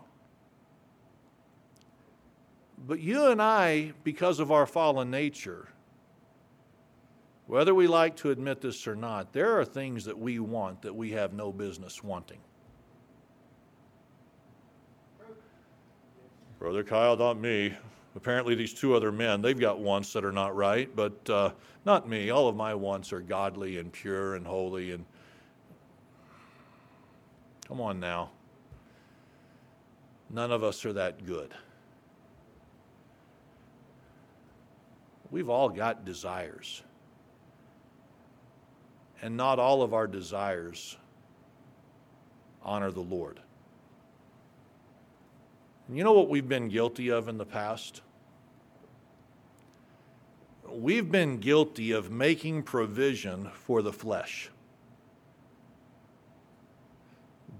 But 2.86 3.00
you 3.00 3.28
and 3.28 3.42
I, 3.42 3.94
because 4.04 4.40
of 4.40 4.52
our 4.52 4.66
fallen 4.66 5.10
nature, 5.10 5.70
whether 7.48 7.74
we 7.74 7.88
like 7.88 8.18
to 8.18 8.32
admit 8.32 8.60
this 8.60 8.86
or 8.86 8.96
not, 8.96 9.32
there 9.32 9.58
are 9.58 9.64
things 9.64 10.04
that 10.06 10.20
we 10.20 10.40
want 10.40 10.82
that 10.82 10.94
we 10.94 11.12
have 11.12 11.32
no 11.34 11.54
business 11.54 12.04
wanting. 12.04 12.40
Brother 16.60 16.84
Kyle, 16.84 17.16
not 17.16 17.40
me. 17.40 17.74
Apparently, 18.16 18.56
these 18.56 18.74
two 18.74 18.96
other 18.96 19.12
men, 19.12 19.42
they've 19.42 19.60
got 19.60 19.80
wants 19.80 20.14
that 20.14 20.24
are 20.24 20.32
not 20.32 20.56
right, 20.56 20.94
but 20.96 21.30
uh, 21.30 21.52
not 21.84 22.08
me. 22.08 22.30
All 22.30 22.48
of 22.48 22.56
my 22.56 22.74
wants 22.74 23.12
are 23.12 23.20
godly 23.20 23.78
and 23.78 23.92
pure 23.92 24.36
and 24.36 24.48
holy. 24.48 24.92
And 24.92 25.06
come 27.68 27.82
on 27.82 28.00
now. 28.00 28.32
None 30.30 30.52
of 30.52 30.64
us 30.64 30.86
are 30.86 30.94
that 30.94 31.26
good. 31.26 31.54
We've 35.30 35.50
all 35.50 35.68
got 35.68 36.06
desires. 36.06 36.84
And 39.22 39.36
not 39.36 39.60
all 39.60 39.82
of 39.82 39.94
our 39.94 40.08
desires 40.08 40.98
honor 42.64 42.92
the 42.92 43.02
Lord. 43.02 43.42
And 45.88 45.98
you 45.98 46.04
know 46.04 46.14
what 46.14 46.30
we've 46.30 46.48
been 46.48 46.70
guilty 46.70 47.10
of 47.10 47.28
in 47.28 47.38
the 47.38 47.46
past? 47.46 48.02
We've 50.70 51.10
been 51.10 51.38
guilty 51.38 51.92
of 51.92 52.12
making 52.12 52.64
provision 52.64 53.50
for 53.54 53.82
the 53.82 53.94
flesh, 53.94 54.50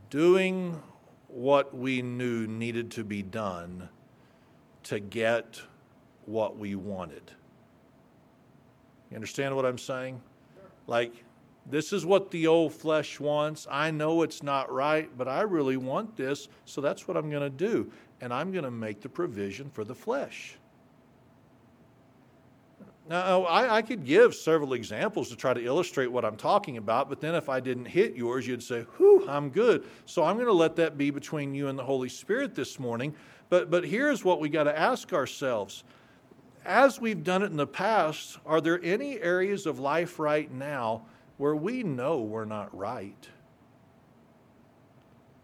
doing 0.10 0.82
what 1.28 1.76
we 1.76 2.02
knew 2.02 2.48
needed 2.48 2.92
to 2.92 3.04
be 3.04 3.22
done 3.22 3.90
to 4.84 5.00
get 5.00 5.62
what 6.26 6.58
we 6.58 6.76
wanted. 6.76 7.32
You 9.10 9.16
understand 9.16 9.56
what 9.56 9.66
I'm 9.66 9.78
saying? 9.78 10.22
Like, 10.88 11.24
this 11.66 11.94
is 11.94 12.06
what 12.06 12.32
the 12.32 12.48
old 12.48 12.74
flesh 12.74 13.20
wants. 13.20 13.68
I 13.70 13.92
know 13.92 14.22
it's 14.22 14.44
not 14.44 14.72
right, 14.72 15.10
but 15.18 15.28
I 15.28 15.42
really 15.42 15.78
want 15.78 16.16
this, 16.16 16.48
so 16.66 16.82
that's 16.82 17.08
what 17.08 17.18
I'm 17.18 17.30
going 17.30 17.42
to 17.42 17.50
do. 17.50 17.92
And 18.22 18.34
I'm 18.34 18.52
going 18.52 18.66
to 18.66 18.72
make 18.72 19.02
the 19.02 19.10
provision 19.10 19.70
for 19.70 19.84
the 19.84 19.96
flesh. 19.96 20.58
Now, 23.08 23.44
I, 23.44 23.78
I, 23.78 23.82
could 23.84 24.04
give 24.04 24.34
several 24.34 24.74
examples 24.74 25.30
to 25.30 25.36
try 25.36 25.54
to 25.54 25.64
illustrate 25.64 26.08
what 26.08 26.26
I'm 26.26 26.38
talking 26.38 26.78
about, 26.78 27.08
but 27.08 27.22
then 27.22 27.36
if 27.36 27.50
I 27.50 27.60
didn't 27.60 27.86
hit 27.86 28.16
yours, 28.16 28.48
you'd 28.48 28.64
say, 28.64 28.82
Whew, 28.98 29.28
I'm 29.30 29.52
good. 29.52 29.86
So 30.06 30.24
I'm 30.24 30.38
going 30.38 30.48
to 30.48 30.54
let 30.54 30.76
that 30.78 30.98
be 30.98 31.12
between 31.12 31.54
you 31.54 31.68
and 31.68 31.78
the 31.78 31.84
Holy 31.84 32.10
Spirit 32.10 32.56
this 32.56 32.80
morning. 32.80 33.14
But, 33.50 33.70
but 33.70 33.86
here's 33.86 34.26
what 34.26 34.40
we 34.40 34.50
got 34.50 34.64
to 34.64 34.78
ask 34.78 35.14
ourselves 35.14 35.84
as 36.66 37.00
we've 37.00 37.24
done 37.24 37.44
it 37.44 37.52
in 37.52 37.58
the 37.58 37.68
past, 37.68 38.40
are 38.46 38.60
there 38.60 38.84
any 38.84 39.22
areas 39.22 39.66
of 39.66 39.80
life 39.80 40.18
right 40.18 40.52
now 40.52 41.06
where 41.38 41.56
we 41.56 41.84
know 41.84 42.22
we're 42.22 42.46
not 42.46 42.76
right? 42.76 43.30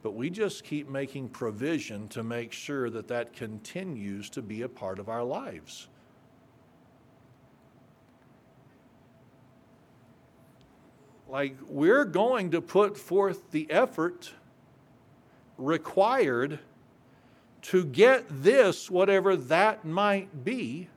But 0.02 0.15
we 0.15 0.32
just 0.32 0.63
keep 0.63 0.89
making 0.89 1.30
provision 1.30 2.08
to 2.10 2.24
make 2.24 2.52
sure 2.52 2.89
that 2.89 3.08
that 3.10 3.34
continues 3.34 4.32
to 4.32 4.41
be 4.41 4.63
a 4.63 4.69
part 4.69 4.97
of 4.97 5.10
our 5.10 5.24
lives. 5.24 5.89
Like, 11.32 11.56
we're 11.67 12.06
going 12.06 12.52
to 12.52 12.62
put 12.62 12.98
forth 12.98 13.50
the 13.52 13.72
effort 13.72 14.34
required 15.58 16.60
to 17.63 17.86
get 17.86 18.26
this, 18.30 18.91
whatever 18.91 19.36
that 19.36 19.86
might 19.86 20.44
be 20.44 20.89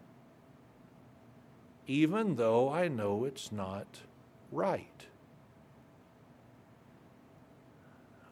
even 1.87 2.37
though 2.37 2.69
I 2.69 2.89
know 2.89 3.25
it's 3.25 3.53
not 3.53 3.87
right. 4.51 5.07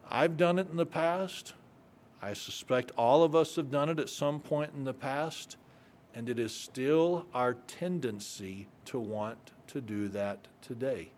I've 0.09 0.37
done 0.37 0.59
it 0.59 0.69
in 0.69 0.77
the 0.77 0.85
past. 0.85 1.53
I 2.21 2.33
suspect 2.33 2.91
all 2.97 3.23
of 3.23 3.35
us 3.35 3.55
have 3.55 3.71
done 3.71 3.89
it 3.89 3.99
at 3.99 4.09
some 4.09 4.39
point 4.39 4.71
in 4.75 4.83
the 4.83 4.93
past, 4.93 5.57
and 6.15 6.29
it 6.29 6.39
is 6.39 6.53
still 6.55 7.25
our 7.33 7.55
tendency 7.67 8.67
to 8.85 8.99
want 8.99 9.51
to 9.67 9.81
do 9.81 10.07
that 10.09 10.47
today. 10.61 11.11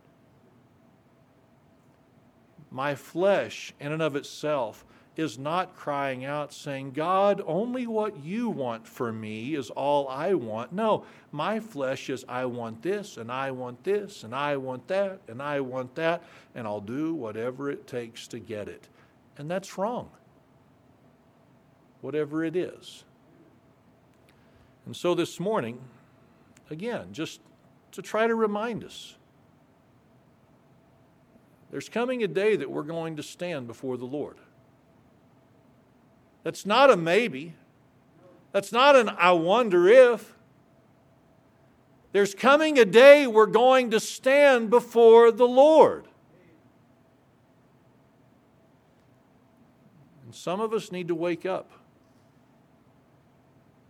My 2.76 2.94
flesh, 2.94 3.74
in 3.80 3.94
and 3.94 4.02
of 4.02 4.18
itself, 4.18 4.84
is 5.16 5.40
not 5.40 5.78
crying 5.78 6.26
out 6.26 6.52
saying, 6.52 6.92
God, 6.92 7.42
only 7.46 7.88
what 7.88 8.22
you 8.22 8.50
want 8.50 8.86
for 8.86 9.14
me 9.14 9.56
is 9.56 9.70
all 9.70 10.10
I 10.10 10.34
want. 10.34 10.74
No, 10.74 11.06
my 11.32 11.62
flesh 11.62 12.10
is, 12.10 12.26
I 12.28 12.44
want 12.44 12.82
this, 12.82 13.16
and 13.16 13.32
I 13.32 13.52
want 13.52 13.82
this, 13.86 14.26
and 14.26 14.36
I 14.36 14.58
want 14.58 14.90
that, 14.90 15.22
and 15.30 15.42
I 15.42 15.62
want 15.62 15.96
that, 15.96 16.22
and 16.54 16.68
I'll 16.68 16.82
do 16.82 17.14
whatever 17.14 17.70
it 17.70 17.88
takes 17.88 18.28
to 18.28 18.40
get 18.40 18.68
it. 18.68 18.90
And 19.38 19.50
that's 19.50 19.78
wrong, 19.78 20.10
whatever 22.02 22.44
it 22.44 22.58
is. 22.58 23.06
And 24.86 24.94
so 24.94 25.16
this 25.16 25.40
morning, 25.40 25.80
again, 26.70 27.14
just 27.14 27.40
to 27.94 28.02
try 28.02 28.28
to 28.28 28.36
remind 28.36 28.84
us, 28.84 29.16
there's 31.71 31.89
coming 31.89 32.23
a 32.23 32.28
day 32.28 32.56
that 32.56 32.69
we're 32.69 32.84
going 32.84 33.15
to 33.17 33.23
stand 33.23 33.67
before 33.67 33.97
the 33.97 34.06
Lord. 34.06 34.38
That's 36.43 36.65
not 36.65 36.91
a 36.91 36.97
maybe. 36.97 37.56
That's 38.51 38.71
not 38.71 38.95
an 38.95 39.10
I 39.10 39.32
wonder 39.32 39.88
if. 39.88 40.36
There's 42.12 42.34
coming 42.34 42.80
a 42.80 42.86
day 42.86 43.28
we're 43.28 43.45
going 43.45 43.91
to 43.91 43.99
stand 43.99 44.69
before 44.69 45.32
the 45.32 45.47
Lord. 45.47 46.08
And 50.23 50.34
some 50.34 50.62
of 50.62 50.71
us 50.71 50.91
need 50.91 51.10
to 51.10 51.15
wake 51.15 51.45
up. 51.45 51.71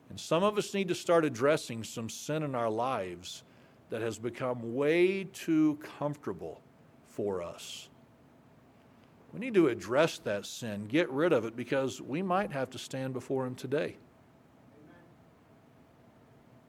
And 0.10 0.20
some 0.20 0.44
of 0.44 0.58
us 0.58 0.74
need 0.74 0.88
to 0.88 0.96
start 0.96 1.26
addressing 1.26 1.84
some 1.84 2.10
sin 2.10 2.42
in 2.42 2.56
our 2.56 2.70
lives 2.70 3.44
that 3.90 4.02
has 4.02 4.18
become 4.18 4.74
way 4.74 5.26
too 5.26 5.78
comfortable 6.00 6.62
for 7.16 7.42
us. 7.42 7.88
We 9.34 9.40
need 9.40 9.54
to 9.56 9.68
address 9.70 10.20
that 10.20 10.46
sin, 10.46 10.86
get 10.86 11.10
rid 11.10 11.34
of 11.34 11.46
it, 11.46 11.56
because 11.56 12.02
we 12.02 12.22
might 12.22 12.52
have 12.52 12.70
to 12.72 12.78
stand 12.78 13.14
before 13.14 13.46
Him 13.46 13.56
today. 13.56 13.98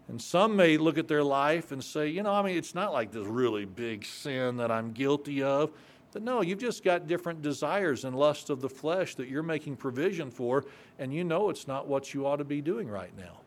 And 0.09 0.23
some 0.23 0.55
may 0.55 0.77
look 0.77 0.99
at 0.99 1.09
their 1.09 1.25
life 1.25 1.73
and 1.73 1.83
say, 1.83 2.09
you 2.09 2.23
know, 2.23 2.33
I 2.33 2.43
mean, 2.43 2.57
it's 2.57 2.75
not 2.75 2.93
like 2.93 3.11
this 3.11 3.27
really 3.27 3.65
big 3.65 4.05
sin 4.05 4.57
that 4.59 4.71
I'm 4.71 4.93
guilty 4.93 5.43
of. 5.43 5.73
But 6.13 6.23
no, 6.23 6.43
you've 6.43 6.61
just 6.61 6.85
got 6.85 7.09
different 7.09 7.43
desires 7.43 8.05
and 8.05 8.17
lusts 8.17 8.49
of 8.49 8.61
the 8.61 8.69
flesh 8.69 9.17
that 9.17 9.29
you're 9.29 9.43
making 9.43 9.77
provision 9.77 10.31
for, 10.31 10.65
and 10.99 11.13
you 11.13 11.25
know 11.25 11.51
it's 11.51 11.67
not 11.67 11.89
what 11.89 12.15
you 12.15 12.27
ought 12.27 12.37
to 12.37 12.45
be 12.45 12.63
doing 12.63 12.89
right 12.89 13.17
now. 13.19 13.41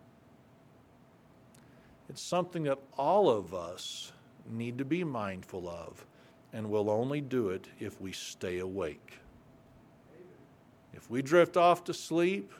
It's 2.09 2.21
something 2.21 2.63
that 2.63 2.79
all 2.97 3.29
of 3.29 3.53
us 3.53 4.11
need 4.49 4.77
to 4.79 4.85
be 4.85 5.03
mindful 5.03 5.67
of 5.69 6.05
and 6.53 6.69
we'll 6.69 6.89
only 6.89 7.21
do 7.21 7.49
it 7.49 7.67
if 7.79 7.99
we 8.01 8.11
stay 8.11 8.59
awake. 8.59 9.19
If 10.93 11.09
we 11.09 11.21
drift 11.21 11.57
off 11.57 11.83
to 11.85 11.93
sleep 11.93 12.51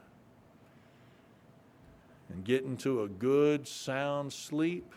and 2.30 2.44
get 2.44 2.64
into 2.64 3.04
a 3.04 3.08
good, 3.08 3.68
sound 3.68 4.32
sleep, 4.32 4.94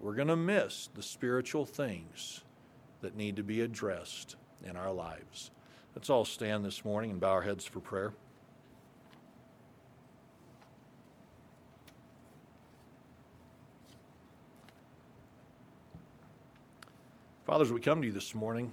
we're 0.00 0.14
going 0.14 0.28
to 0.28 0.36
miss 0.36 0.88
the 0.94 1.02
spiritual 1.02 1.64
things 1.64 2.42
that 3.00 3.16
need 3.16 3.36
to 3.36 3.44
be 3.44 3.60
addressed 3.60 4.36
in 4.64 4.76
our 4.76 4.92
lives. 4.92 5.50
Let's 5.94 6.10
all 6.10 6.24
stand 6.24 6.64
this 6.64 6.84
morning 6.84 7.12
and 7.12 7.20
bow 7.20 7.30
our 7.30 7.42
heads 7.42 7.64
for 7.64 7.80
prayer. 7.80 8.12
Fathers, 17.52 17.70
we 17.70 17.80
come 17.80 18.00
to 18.00 18.06
you 18.06 18.14
this 18.14 18.34
morning, 18.34 18.72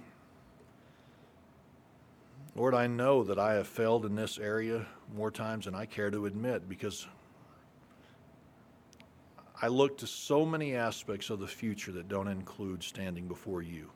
Lord, 2.56 2.72
I 2.72 2.86
know 2.86 3.22
that 3.24 3.38
I 3.38 3.52
have 3.52 3.68
failed 3.68 4.06
in 4.06 4.14
this 4.14 4.38
area 4.38 4.86
more 5.14 5.30
times 5.30 5.66
than 5.66 5.74
I 5.74 5.84
care 5.84 6.10
to 6.10 6.24
admit 6.24 6.66
because 6.66 7.06
I 9.60 9.68
look 9.68 9.98
to 9.98 10.06
so 10.06 10.46
many 10.46 10.76
aspects 10.76 11.28
of 11.28 11.40
the 11.40 11.46
future 11.46 11.92
that 11.92 12.08
don't 12.08 12.26
include 12.26 12.82
standing 12.82 13.28
before 13.28 13.60
you. 13.60 13.90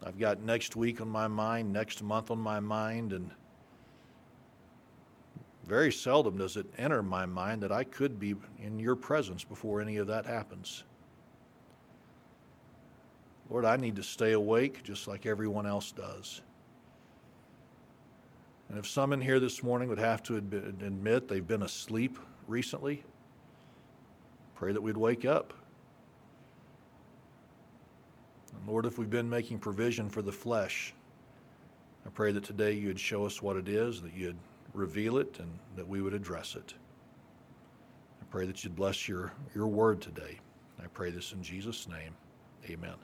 I've 0.00 0.16
got 0.16 0.40
next 0.40 0.76
week 0.76 1.00
on 1.00 1.08
my 1.08 1.26
mind, 1.26 1.72
next 1.72 2.04
month 2.04 2.30
on 2.30 2.38
my 2.38 2.60
mind, 2.60 3.14
and 3.14 3.32
very 5.64 5.90
seldom 5.90 6.38
does 6.38 6.56
it 6.56 6.66
enter 6.78 7.02
my 7.02 7.26
mind 7.26 7.64
that 7.64 7.72
I 7.72 7.82
could 7.82 8.20
be 8.20 8.36
in 8.62 8.78
your 8.78 8.94
presence 8.94 9.42
before 9.42 9.80
any 9.80 9.96
of 9.96 10.06
that 10.06 10.24
happens. 10.24 10.84
Lord, 13.48 13.64
I 13.64 13.76
need 13.76 13.96
to 13.96 14.02
stay 14.02 14.32
awake 14.32 14.82
just 14.82 15.06
like 15.06 15.24
everyone 15.26 15.66
else 15.66 15.92
does. 15.92 16.40
And 18.68 18.78
if 18.78 18.86
some 18.86 19.12
in 19.12 19.20
here 19.20 19.38
this 19.38 19.62
morning 19.62 19.88
would 19.88 19.98
have 19.98 20.22
to 20.24 20.36
admit 20.36 21.28
they've 21.28 21.46
been 21.46 21.62
asleep 21.62 22.18
recently, 22.48 23.04
pray 24.56 24.72
that 24.72 24.82
we'd 24.82 24.96
wake 24.96 25.24
up. 25.24 25.54
And 28.56 28.68
Lord, 28.68 28.86
if 28.86 28.98
we've 28.98 29.10
been 29.10 29.30
making 29.30 29.60
provision 29.60 30.08
for 30.08 30.22
the 30.22 30.32
flesh, 30.32 30.92
I 32.04 32.08
pray 32.10 32.32
that 32.32 32.42
today 32.42 32.72
you'd 32.72 32.98
show 32.98 33.24
us 33.24 33.40
what 33.40 33.56
it 33.56 33.68
is, 33.68 34.02
that 34.02 34.14
you'd 34.14 34.38
reveal 34.74 35.18
it, 35.18 35.38
and 35.38 35.50
that 35.76 35.86
we 35.86 36.02
would 36.02 36.14
address 36.14 36.56
it. 36.56 36.74
I 38.20 38.24
pray 38.30 38.46
that 38.46 38.64
you'd 38.64 38.74
bless 38.74 39.08
your, 39.08 39.32
your 39.54 39.68
word 39.68 40.00
today. 40.00 40.40
I 40.82 40.86
pray 40.88 41.10
this 41.10 41.32
in 41.32 41.42
Jesus' 41.42 41.88
name. 41.88 42.14
Amen. 42.68 42.96